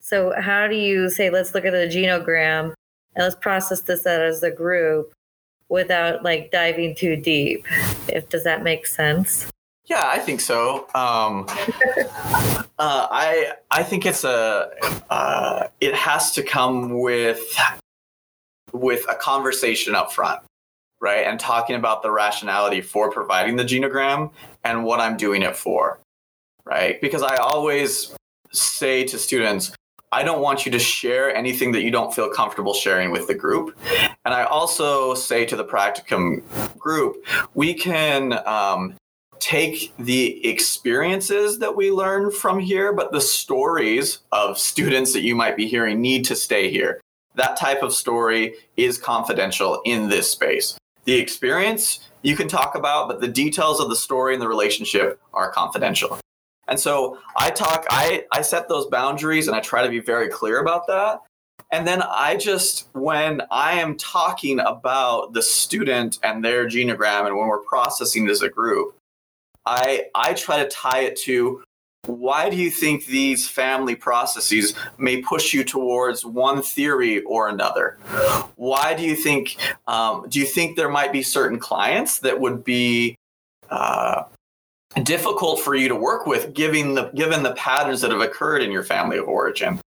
So, 0.00 0.34
how 0.38 0.68
do 0.68 0.76
you 0.76 1.08
say, 1.08 1.30
let's 1.30 1.54
look 1.54 1.64
at 1.64 1.72
the 1.72 1.88
genogram 1.88 2.74
and 3.14 3.24
let's 3.24 3.34
process 3.36 3.80
this 3.80 4.06
out 4.06 4.20
as 4.20 4.42
a 4.42 4.50
group 4.50 5.12
without 5.68 6.22
like 6.22 6.50
diving 6.50 6.94
too 6.94 7.16
deep? 7.16 7.64
If 8.08 8.28
does 8.28 8.44
that 8.44 8.62
make 8.62 8.86
sense? 8.86 9.50
Yeah, 9.86 10.02
I 10.04 10.18
think 10.18 10.40
so. 10.40 10.86
Um, 10.94 11.46
uh, 12.78 13.06
I 13.10 13.52
I 13.70 13.82
think 13.82 14.06
it's 14.06 14.24
a 14.24 14.70
uh, 15.10 15.68
it 15.80 15.94
has 15.94 16.32
to 16.32 16.42
come 16.42 17.00
with 17.00 17.42
with 18.72 19.04
a 19.08 19.14
conversation 19.14 19.94
up 19.94 20.12
front, 20.12 20.40
right? 21.00 21.26
And 21.26 21.38
talking 21.38 21.76
about 21.76 22.02
the 22.02 22.10
rationality 22.10 22.80
for 22.80 23.10
providing 23.10 23.56
the 23.56 23.64
genogram 23.64 24.30
and 24.64 24.84
what 24.84 25.00
I'm 25.00 25.16
doing 25.16 25.42
it 25.42 25.54
for, 25.54 26.00
right? 26.64 27.00
Because 27.00 27.22
I 27.22 27.36
always 27.36 28.14
say 28.52 29.04
to 29.04 29.18
students, 29.18 29.72
I 30.12 30.22
don't 30.22 30.40
want 30.40 30.64
you 30.64 30.72
to 30.72 30.78
share 30.78 31.34
anything 31.34 31.72
that 31.72 31.82
you 31.82 31.90
don't 31.90 32.14
feel 32.14 32.30
comfortable 32.30 32.72
sharing 32.72 33.10
with 33.10 33.26
the 33.26 33.34
group. 33.34 33.76
And 34.24 34.32
I 34.32 34.44
also 34.44 35.14
say 35.14 35.44
to 35.44 35.56
the 35.56 35.64
practicum 35.64 36.42
group, 36.78 37.16
we 37.54 37.74
can 37.74 38.32
um, 38.46 38.94
take 39.44 39.92
the 39.98 40.46
experiences 40.48 41.58
that 41.58 41.76
we 41.76 41.90
learn 41.90 42.30
from 42.30 42.58
here, 42.58 42.94
but 42.94 43.12
the 43.12 43.20
stories 43.20 44.20
of 44.32 44.58
students 44.58 45.12
that 45.12 45.20
you 45.20 45.34
might 45.34 45.54
be 45.54 45.68
hearing 45.68 46.00
need 46.00 46.24
to 46.24 46.34
stay 46.34 46.70
here. 46.70 46.98
That 47.34 47.58
type 47.58 47.82
of 47.82 47.92
story 47.92 48.54
is 48.78 48.96
confidential 48.96 49.82
in 49.84 50.08
this 50.08 50.30
space. 50.30 50.78
The 51.04 51.16
experience 51.16 52.08
you 52.22 52.36
can 52.36 52.48
talk 52.48 52.74
about, 52.74 53.06
but 53.06 53.20
the 53.20 53.28
details 53.28 53.80
of 53.80 53.90
the 53.90 53.96
story 53.96 54.32
and 54.32 54.40
the 54.40 54.48
relationship 54.48 55.20
are 55.34 55.50
confidential. 55.50 56.18
And 56.66 56.80
so 56.80 57.18
I 57.36 57.50
talk, 57.50 57.84
I, 57.90 58.24
I 58.32 58.40
set 58.40 58.70
those 58.70 58.86
boundaries 58.86 59.46
and 59.46 59.54
I 59.54 59.60
try 59.60 59.82
to 59.82 59.90
be 59.90 60.00
very 60.00 60.30
clear 60.30 60.58
about 60.58 60.86
that. 60.86 61.20
And 61.70 61.86
then 61.86 62.00
I 62.00 62.36
just, 62.36 62.88
when 62.94 63.42
I 63.50 63.72
am 63.72 63.98
talking 63.98 64.58
about 64.60 65.34
the 65.34 65.42
student 65.42 66.18
and 66.22 66.42
their 66.42 66.66
genogram 66.66 67.26
and 67.26 67.36
when 67.36 67.48
we're 67.48 67.58
processing 67.58 68.26
as 68.30 68.40
a 68.40 68.48
group, 68.48 68.96
I, 69.66 70.04
I 70.14 70.34
try 70.34 70.62
to 70.62 70.68
tie 70.68 71.00
it 71.00 71.16
to 71.22 71.62
why 72.06 72.50
do 72.50 72.56
you 72.56 72.70
think 72.70 73.06
these 73.06 73.48
family 73.48 73.94
processes 73.94 74.74
may 74.98 75.22
push 75.22 75.54
you 75.54 75.64
towards 75.64 76.24
one 76.24 76.60
theory 76.62 77.22
or 77.22 77.48
another? 77.48 77.96
Why 78.56 78.94
do 78.94 79.02
you 79.02 79.16
think, 79.16 79.56
um, 79.86 80.26
do 80.28 80.38
you 80.38 80.44
think 80.44 80.76
there 80.76 80.90
might 80.90 81.12
be 81.12 81.22
certain 81.22 81.58
clients 81.58 82.18
that 82.18 82.38
would 82.38 82.62
be 82.62 83.16
uh, 83.70 84.24
difficult 85.02 85.60
for 85.60 85.74
you 85.74 85.88
to 85.88 85.96
work 85.96 86.26
with 86.26 86.54
given 86.54 86.94
the 86.94 87.10
given 87.14 87.42
the 87.42 87.52
patterns 87.54 88.00
that 88.00 88.10
have 88.10 88.20
occurred 88.20 88.62
in 88.62 88.70
your 88.70 88.84
family 88.84 89.18
of 89.18 89.26
origin 89.26 89.80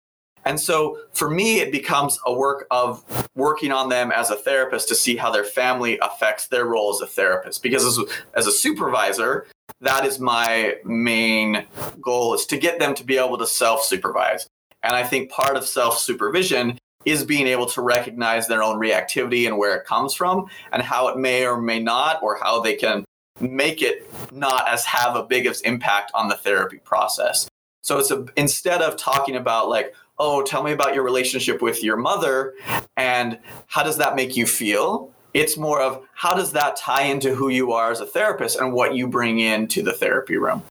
and 0.45 0.59
so 0.59 0.99
for 1.13 1.31
me 1.31 1.61
it 1.61 1.71
becomes 1.71 2.19
a 2.27 2.33
work 2.33 2.67
of 2.73 3.05
working 3.37 3.71
on 3.71 3.89
them 3.89 4.11
as 4.11 4.31
a 4.31 4.37
therapist 4.37 4.89
to 4.89 4.97
see 4.97 5.15
how 5.15 5.31
their 5.31 5.45
family 5.45 5.97
affects 6.03 6.49
their 6.49 6.65
role 6.65 6.93
as 6.93 7.01
a 7.01 7.07
therapist 7.07 7.63
because 7.63 7.85
as, 7.85 7.99
as 8.35 8.47
a 8.49 8.53
supervisor 8.53 9.47
that 9.81 10.05
is 10.07 10.19
my 10.19 10.77
main 10.85 11.67
goal 12.01 12.35
is 12.35 12.47
to 12.47 12.57
get 12.57 12.79
them 12.79 12.95
to 12.95 13.05
be 13.05 13.19
able 13.19 13.39
to 13.39 13.47
self-supervise 13.47 14.47
and 14.83 14.95
i 14.95 15.03
think 15.03 15.31
part 15.31 15.57
of 15.57 15.67
self-supervision 15.67 16.79
is 17.07 17.25
being 17.25 17.47
able 17.47 17.67
to 17.67 17.81
recognize 17.81 18.49
their 18.49 18.63
own 18.63 18.79
reactivity 18.79 19.47
and 19.47 19.57
where 19.57 19.77
it 19.77 19.87
comes 19.87 20.13
from 20.13 20.47
and 20.73 20.83
how 20.83 21.09
it 21.09 21.17
may 21.17 21.47
or 21.47 21.59
may 21.59 21.79
not 21.79 22.21
or 22.23 22.37
how 22.37 22.61
they 22.61 22.75
can 22.75 23.05
make 23.41 23.81
it 23.81 24.11
not 24.33 24.69
as 24.69 24.85
have 24.85 25.15
a 25.15 25.23
biggest 25.23 25.65
impact 25.65 26.11
on 26.15 26.29
the 26.29 26.35
therapy 26.35 26.79
process. 26.79 27.49
So 27.83 27.99
it's 27.99 28.11
a, 28.11 28.27
instead 28.37 28.83
of 28.83 28.97
talking 28.97 29.37
about 29.37 29.69
like, 29.69 29.95
oh, 30.19 30.43
tell 30.43 30.63
me 30.63 30.73
about 30.73 30.95
your 30.95 31.05
relationship 31.05 31.63
with 31.63 31.85
your 31.85 31.97
mother 31.97 32.55
and 32.97 33.39
how 33.67 33.85
does 33.85 33.99
that 33.99 34.17
make 34.17 34.37
you 34.37 34.47
feel? 34.47 35.13
It's 35.37 35.59
more 35.59 35.83
of 35.83 36.03
how 36.15 36.35
does 36.35 36.53
that 36.53 36.77
tie 36.77 37.03
into 37.03 37.35
who 37.35 37.51
you 37.51 37.73
are 37.73 37.91
as 37.91 38.01
a 38.01 38.07
therapist 38.07 38.59
and 38.59 38.73
what 38.73 38.95
you 38.95 39.07
bring 39.07 39.39
into 39.39 39.83
the 39.83 39.93
therapy 39.93 40.39
room. 40.39 40.63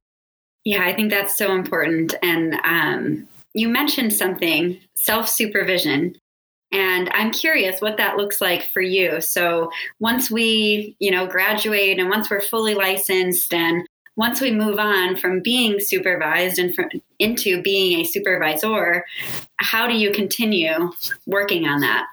Yeah, 0.64 0.84
I 0.84 0.96
think 0.96 1.12
that's 1.12 1.38
so 1.38 1.54
important. 1.54 2.16
And 2.24 2.56
um, 2.64 3.28
you 3.54 3.70
mentioned 3.70 4.12
something 4.12 4.80
self 4.96 5.30
supervision. 5.30 6.16
And 6.72 7.12
I'm 7.14 7.32
curious 7.32 7.80
what 7.80 7.98
that 7.98 8.18
looks 8.18 8.42
like 8.42 8.64
for 8.72 8.82
you. 8.82 9.22
So 9.22 9.70
once 10.00 10.32
we, 10.32 10.96
you 10.98 11.12
know, 11.12 11.28
graduate 11.28 12.00
and 12.00 12.10
once 12.10 12.32
we're 12.32 12.42
fully 12.42 12.74
licensed 12.74 13.54
and 13.54 13.88
once 14.16 14.42
we 14.42 14.50
move 14.50 14.80
on 14.80 15.16
from 15.16 15.42
being 15.42 15.80
supervised 15.80 16.58
and 16.58 16.74
from, 16.74 16.90
into 17.20 17.62
being 17.62 18.00
a 18.00 18.04
supervisor, 18.04 19.06
how 19.58 19.88
do 19.88 19.94
you 19.94 20.12
continue 20.12 20.92
working 21.28 21.68
on 21.68 21.82
that? 21.82 22.08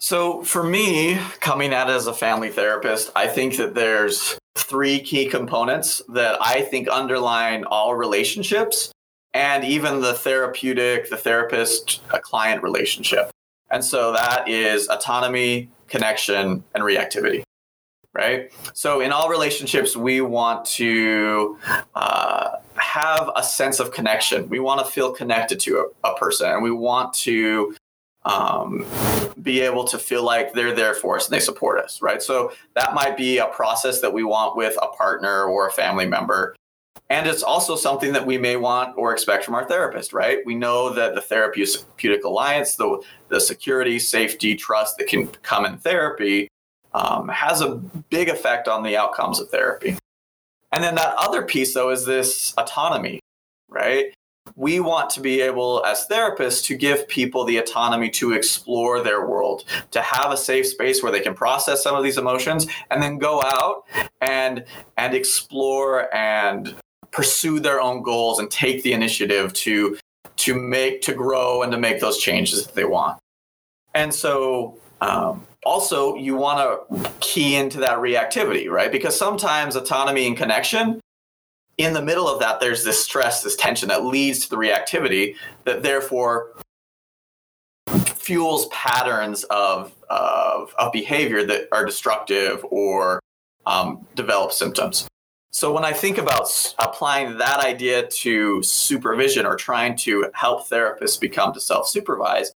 So, 0.00 0.44
for 0.44 0.62
me, 0.62 1.18
coming 1.40 1.72
at 1.72 1.90
it 1.90 1.92
as 1.92 2.06
a 2.06 2.14
family 2.14 2.50
therapist, 2.50 3.10
I 3.16 3.26
think 3.26 3.56
that 3.56 3.74
there's 3.74 4.38
three 4.54 5.00
key 5.00 5.26
components 5.26 6.00
that 6.08 6.38
I 6.40 6.62
think 6.62 6.88
underline 6.88 7.64
all 7.64 7.96
relationships 7.96 8.92
and 9.34 9.64
even 9.64 10.00
the 10.00 10.14
therapeutic, 10.14 11.10
the 11.10 11.16
therapist 11.16 12.00
a 12.12 12.20
client 12.20 12.62
relationship. 12.62 13.30
And 13.70 13.84
so 13.84 14.12
that 14.12 14.48
is 14.48 14.88
autonomy, 14.88 15.68
connection, 15.88 16.64
and 16.74 16.84
reactivity. 16.84 17.42
Right. 18.14 18.50
So 18.74 19.00
in 19.00 19.12
all 19.12 19.28
relationships, 19.28 19.96
we 19.96 20.20
want 20.20 20.64
to 20.66 21.58
uh, 21.94 22.50
have 22.76 23.30
a 23.36 23.42
sense 23.42 23.80
of 23.80 23.92
connection. 23.92 24.48
We 24.48 24.60
want 24.60 24.84
to 24.84 24.90
feel 24.90 25.12
connected 25.12 25.60
to 25.60 25.90
a, 26.04 26.08
a 26.08 26.16
person, 26.16 26.50
and 26.50 26.62
we 26.62 26.70
want 26.70 27.12
to 27.14 27.76
um, 28.28 28.84
be 29.42 29.60
able 29.60 29.84
to 29.84 29.98
feel 29.98 30.22
like 30.22 30.52
they're 30.52 30.74
there 30.74 30.94
for 30.94 31.16
us 31.16 31.26
and 31.26 31.34
they 31.34 31.40
support 31.40 31.82
us, 31.82 32.00
right? 32.02 32.22
So 32.22 32.52
that 32.74 32.94
might 32.94 33.16
be 33.16 33.38
a 33.38 33.46
process 33.46 34.00
that 34.02 34.12
we 34.12 34.22
want 34.22 34.54
with 34.54 34.76
a 34.80 34.88
partner 34.88 35.44
or 35.44 35.66
a 35.66 35.72
family 35.72 36.06
member. 36.06 36.54
And 37.10 37.26
it's 37.26 37.42
also 37.42 37.74
something 37.74 38.12
that 38.12 38.26
we 38.26 38.36
may 38.36 38.56
want 38.56 38.94
or 38.98 39.12
expect 39.12 39.46
from 39.46 39.54
our 39.54 39.64
therapist, 39.66 40.12
right? 40.12 40.40
We 40.44 40.54
know 40.54 40.92
that 40.92 41.14
the 41.14 41.22
therapeutic 41.22 42.22
alliance, 42.24 42.76
the, 42.76 43.02
the 43.28 43.40
security, 43.40 43.98
safety, 43.98 44.54
trust 44.54 44.98
that 44.98 45.06
can 45.06 45.28
come 45.28 45.64
in 45.64 45.78
therapy 45.78 46.48
um, 46.92 47.28
has 47.28 47.62
a 47.62 47.76
big 48.10 48.28
effect 48.28 48.68
on 48.68 48.82
the 48.82 48.94
outcomes 48.96 49.40
of 49.40 49.48
therapy. 49.48 49.96
And 50.70 50.84
then 50.84 50.96
that 50.96 51.14
other 51.16 51.42
piece, 51.42 51.72
though, 51.72 51.88
is 51.88 52.04
this 52.04 52.52
autonomy, 52.58 53.20
right? 53.70 54.12
We 54.58 54.80
want 54.80 55.08
to 55.10 55.20
be 55.20 55.40
able, 55.40 55.84
as 55.86 56.04
therapists, 56.10 56.64
to 56.64 56.76
give 56.76 57.06
people 57.06 57.44
the 57.44 57.58
autonomy 57.58 58.10
to 58.10 58.32
explore 58.32 59.00
their 59.04 59.24
world, 59.24 59.64
to 59.92 60.02
have 60.02 60.32
a 60.32 60.36
safe 60.36 60.66
space 60.66 61.00
where 61.00 61.12
they 61.12 61.20
can 61.20 61.32
process 61.32 61.80
some 61.80 61.94
of 61.94 62.02
these 62.02 62.18
emotions, 62.18 62.66
and 62.90 63.00
then 63.00 63.18
go 63.18 63.40
out 63.40 63.84
and 64.20 64.64
and 64.96 65.14
explore 65.14 66.12
and 66.12 66.74
pursue 67.12 67.60
their 67.60 67.80
own 67.80 68.02
goals 68.02 68.40
and 68.40 68.50
take 68.50 68.82
the 68.82 68.92
initiative 68.92 69.52
to 69.52 69.96
to 70.38 70.54
make 70.54 71.02
to 71.02 71.14
grow 71.14 71.62
and 71.62 71.70
to 71.70 71.78
make 71.78 72.00
those 72.00 72.18
changes 72.18 72.66
that 72.66 72.74
they 72.74 72.84
want. 72.84 73.16
And 73.94 74.12
so 74.12 74.76
um, 75.00 75.46
also 75.64 76.16
you 76.16 76.34
want 76.34 76.58
to 76.90 77.10
key 77.20 77.54
into 77.54 77.78
that 77.78 77.98
reactivity 77.98 78.68
right? 78.68 78.90
Because 78.90 79.16
sometimes 79.16 79.76
autonomy 79.76 80.26
and 80.26 80.36
connection 80.36 81.00
in 81.78 81.92
the 81.94 82.02
middle 82.02 82.28
of 82.28 82.40
that 82.40 82.60
there's 82.60 82.84
this 82.84 83.02
stress 83.02 83.42
this 83.42 83.56
tension 83.56 83.88
that 83.88 84.04
leads 84.04 84.40
to 84.40 84.50
the 84.50 84.56
reactivity 84.56 85.36
that 85.64 85.82
therefore 85.82 86.52
fuels 88.28 88.66
patterns 88.66 89.44
of, 89.44 89.94
of, 90.10 90.74
of 90.78 90.92
behavior 90.92 91.44
that 91.44 91.66
are 91.72 91.86
destructive 91.86 92.62
or 92.70 93.20
um, 93.64 94.06
develop 94.16 94.52
symptoms. 94.52 95.08
So 95.50 95.72
when 95.72 95.82
I 95.82 95.94
think 95.94 96.18
about 96.18 96.46
applying 96.78 97.38
that 97.38 97.60
idea 97.60 98.06
to 98.06 98.62
supervision 98.62 99.46
or 99.46 99.56
trying 99.56 99.96
to 99.98 100.30
help 100.34 100.68
therapists 100.68 101.18
become 101.18 101.54
to 101.54 101.60
self-supervise, 101.60 102.52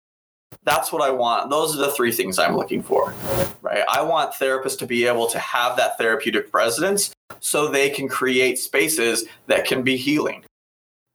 that's 0.64 0.92
what 0.92 1.02
I 1.02 1.10
want. 1.10 1.50
Those 1.50 1.74
are 1.74 1.78
the 1.78 1.92
three 1.92 2.12
things 2.12 2.38
I'm 2.38 2.56
looking 2.56 2.82
for. 2.82 3.14
Right? 3.62 3.84
I 3.88 4.02
want 4.02 4.32
therapists 4.32 4.78
to 4.78 4.86
be 4.86 5.06
able 5.06 5.26
to 5.28 5.38
have 5.38 5.76
that 5.76 5.98
therapeutic 5.98 6.50
presence 6.50 7.12
so 7.40 7.68
they 7.68 7.90
can 7.90 8.08
create 8.08 8.58
spaces 8.58 9.24
that 9.46 9.64
can 9.64 9.82
be 9.82 9.96
healing. 9.96 10.44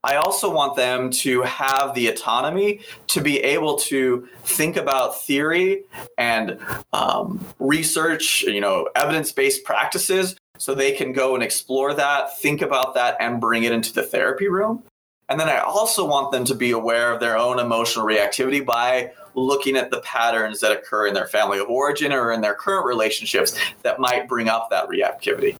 I 0.04 0.16
also 0.16 0.52
want 0.52 0.76
them 0.76 1.10
to 1.10 1.42
have 1.42 1.94
the 1.94 2.08
autonomy 2.08 2.80
to 3.08 3.20
be 3.20 3.40
able 3.40 3.76
to 3.76 4.28
think 4.44 4.76
about 4.76 5.20
theory 5.20 5.82
and 6.16 6.60
um, 6.92 7.44
research, 7.58 8.42
you 8.42 8.60
know, 8.60 8.88
evidence-based 8.94 9.64
practices 9.64 10.36
so 10.58 10.74
they 10.74 10.92
can 10.92 11.12
go 11.12 11.34
and 11.34 11.42
explore 11.42 11.92
that, 11.94 12.38
think 12.38 12.62
about 12.62 12.94
that, 12.94 13.16
and 13.18 13.40
bring 13.40 13.64
it 13.64 13.72
into 13.72 13.92
the 13.92 14.02
therapy 14.02 14.46
room. 14.46 14.84
And 15.28 15.40
then 15.40 15.48
I 15.48 15.58
also 15.58 16.06
want 16.06 16.30
them 16.30 16.44
to 16.44 16.54
be 16.54 16.70
aware 16.70 17.12
of 17.12 17.18
their 17.18 17.36
own 17.36 17.58
emotional 17.58 18.06
reactivity 18.06 18.64
by 18.64 19.10
looking 19.36 19.76
at 19.76 19.90
the 19.90 20.00
patterns 20.00 20.60
that 20.60 20.72
occur 20.72 21.06
in 21.06 21.14
their 21.14 21.28
family 21.28 21.58
of 21.58 21.68
origin 21.68 22.12
or 22.12 22.32
in 22.32 22.40
their 22.40 22.54
current 22.54 22.86
relationships 22.86 23.56
that 23.82 24.00
might 24.00 24.28
bring 24.28 24.48
up 24.48 24.68
that 24.70 24.88
reactivity. 24.88 25.54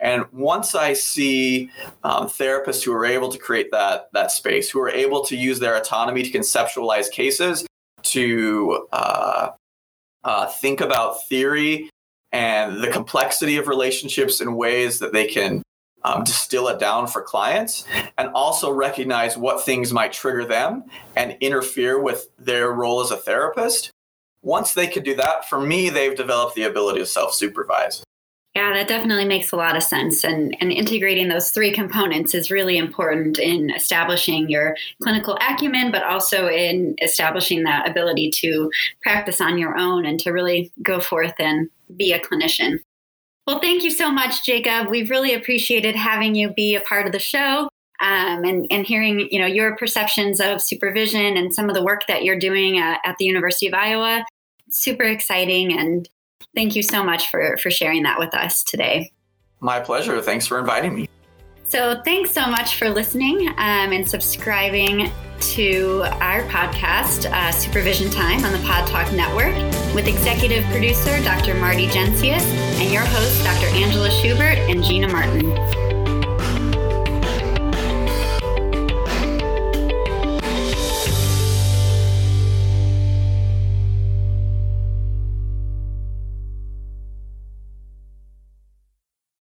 And 0.00 0.24
once 0.32 0.74
I 0.74 0.94
see 0.94 1.70
um, 2.04 2.26
therapists 2.26 2.82
who 2.82 2.92
are 2.92 3.04
able 3.04 3.28
to 3.28 3.38
create 3.38 3.70
that 3.70 4.08
that 4.12 4.30
space, 4.30 4.70
who 4.70 4.80
are 4.80 4.88
able 4.88 5.24
to 5.26 5.36
use 5.36 5.58
their 5.58 5.76
autonomy 5.76 6.22
to 6.22 6.30
conceptualize 6.30 7.10
cases, 7.10 7.66
to 8.02 8.86
uh, 8.92 9.50
uh, 10.24 10.46
think 10.46 10.80
about 10.80 11.26
theory 11.28 11.90
and 12.32 12.82
the 12.82 12.88
complexity 12.88 13.56
of 13.56 13.68
relationships 13.68 14.40
in 14.40 14.54
ways 14.54 14.98
that 15.00 15.12
they 15.12 15.26
can 15.26 15.62
um, 16.02 16.24
distill 16.24 16.68
it 16.68 16.78
down 16.78 17.06
for 17.06 17.22
clients 17.22 17.84
and 18.18 18.30
also 18.34 18.70
recognize 18.70 19.36
what 19.36 19.62
things 19.64 19.92
might 19.92 20.12
trigger 20.12 20.44
them 20.44 20.84
and 21.16 21.36
interfere 21.40 22.00
with 22.00 22.28
their 22.38 22.72
role 22.72 23.00
as 23.00 23.10
a 23.10 23.16
therapist. 23.16 23.90
Once 24.42 24.72
they 24.72 24.86
can 24.86 25.02
do 25.02 25.14
that, 25.14 25.48
for 25.48 25.60
me, 25.60 25.90
they've 25.90 26.16
developed 26.16 26.54
the 26.54 26.62
ability 26.62 27.00
to 27.00 27.06
self 27.06 27.34
supervise. 27.34 28.02
Yeah, 28.56 28.72
that 28.72 28.88
definitely 28.88 29.26
makes 29.26 29.52
a 29.52 29.56
lot 29.56 29.76
of 29.76 29.82
sense. 29.82 30.24
And, 30.24 30.56
and 30.60 30.72
integrating 30.72 31.28
those 31.28 31.50
three 31.50 31.72
components 31.72 32.34
is 32.34 32.50
really 32.50 32.78
important 32.78 33.38
in 33.38 33.70
establishing 33.70 34.50
your 34.50 34.76
clinical 35.02 35.38
acumen, 35.40 35.92
but 35.92 36.02
also 36.02 36.48
in 36.48 36.96
establishing 37.00 37.62
that 37.62 37.88
ability 37.88 38.32
to 38.36 38.68
practice 39.02 39.40
on 39.40 39.56
your 39.56 39.78
own 39.78 40.04
and 40.04 40.18
to 40.20 40.32
really 40.32 40.72
go 40.82 40.98
forth 40.98 41.34
and 41.38 41.70
be 41.96 42.12
a 42.12 42.18
clinician. 42.18 42.80
Well, 43.50 43.58
thank 43.58 43.82
you 43.82 43.90
so 43.90 44.12
much, 44.12 44.44
Jacob. 44.44 44.86
We've 44.86 45.10
really 45.10 45.34
appreciated 45.34 45.96
having 45.96 46.36
you 46.36 46.54
be 46.54 46.76
a 46.76 46.80
part 46.82 47.06
of 47.06 47.12
the 47.12 47.18
show. 47.18 47.68
Um, 48.00 48.44
and, 48.44 48.64
and 48.70 48.86
hearing 48.86 49.28
you 49.32 49.40
know 49.40 49.46
your 49.46 49.76
perceptions 49.76 50.40
of 50.40 50.62
supervision 50.62 51.36
and 51.36 51.52
some 51.52 51.68
of 51.68 51.74
the 51.74 51.82
work 51.82 52.06
that 52.06 52.22
you're 52.22 52.38
doing 52.38 52.78
at, 52.78 53.00
at 53.04 53.16
the 53.18 53.24
University 53.24 53.66
of 53.66 53.74
Iowa. 53.74 54.24
Super 54.70 55.02
exciting, 55.02 55.76
and 55.76 56.08
thank 56.54 56.76
you 56.76 56.82
so 56.84 57.02
much 57.02 57.28
for 57.28 57.58
for 57.60 57.72
sharing 57.72 58.04
that 58.04 58.20
with 58.20 58.32
us 58.34 58.62
today. 58.62 59.10
My 59.58 59.80
pleasure. 59.80 60.22
Thanks 60.22 60.46
for 60.46 60.60
inviting 60.60 60.94
me. 60.94 61.08
So, 61.70 62.02
thanks 62.04 62.32
so 62.32 62.46
much 62.46 62.74
for 62.74 62.90
listening 62.90 63.46
um, 63.50 63.92
and 63.92 64.08
subscribing 64.08 65.08
to 65.52 66.02
our 66.20 66.42
podcast, 66.48 67.30
uh, 67.30 67.52
Supervision 67.52 68.10
Time, 68.10 68.44
on 68.44 68.50
the 68.50 68.58
Pod 68.66 68.88
Talk 68.88 69.12
Network, 69.12 69.54
with 69.94 70.08
executive 70.08 70.64
producer 70.64 71.22
Dr. 71.22 71.54
Marty 71.54 71.86
Jencius 71.86 72.42
and 72.80 72.92
your 72.92 73.04
hosts, 73.04 73.44
Dr. 73.44 73.68
Angela 73.76 74.10
Schubert 74.10 74.58
and 74.68 74.82
Gina 74.82 75.06
Martin. 75.12 75.79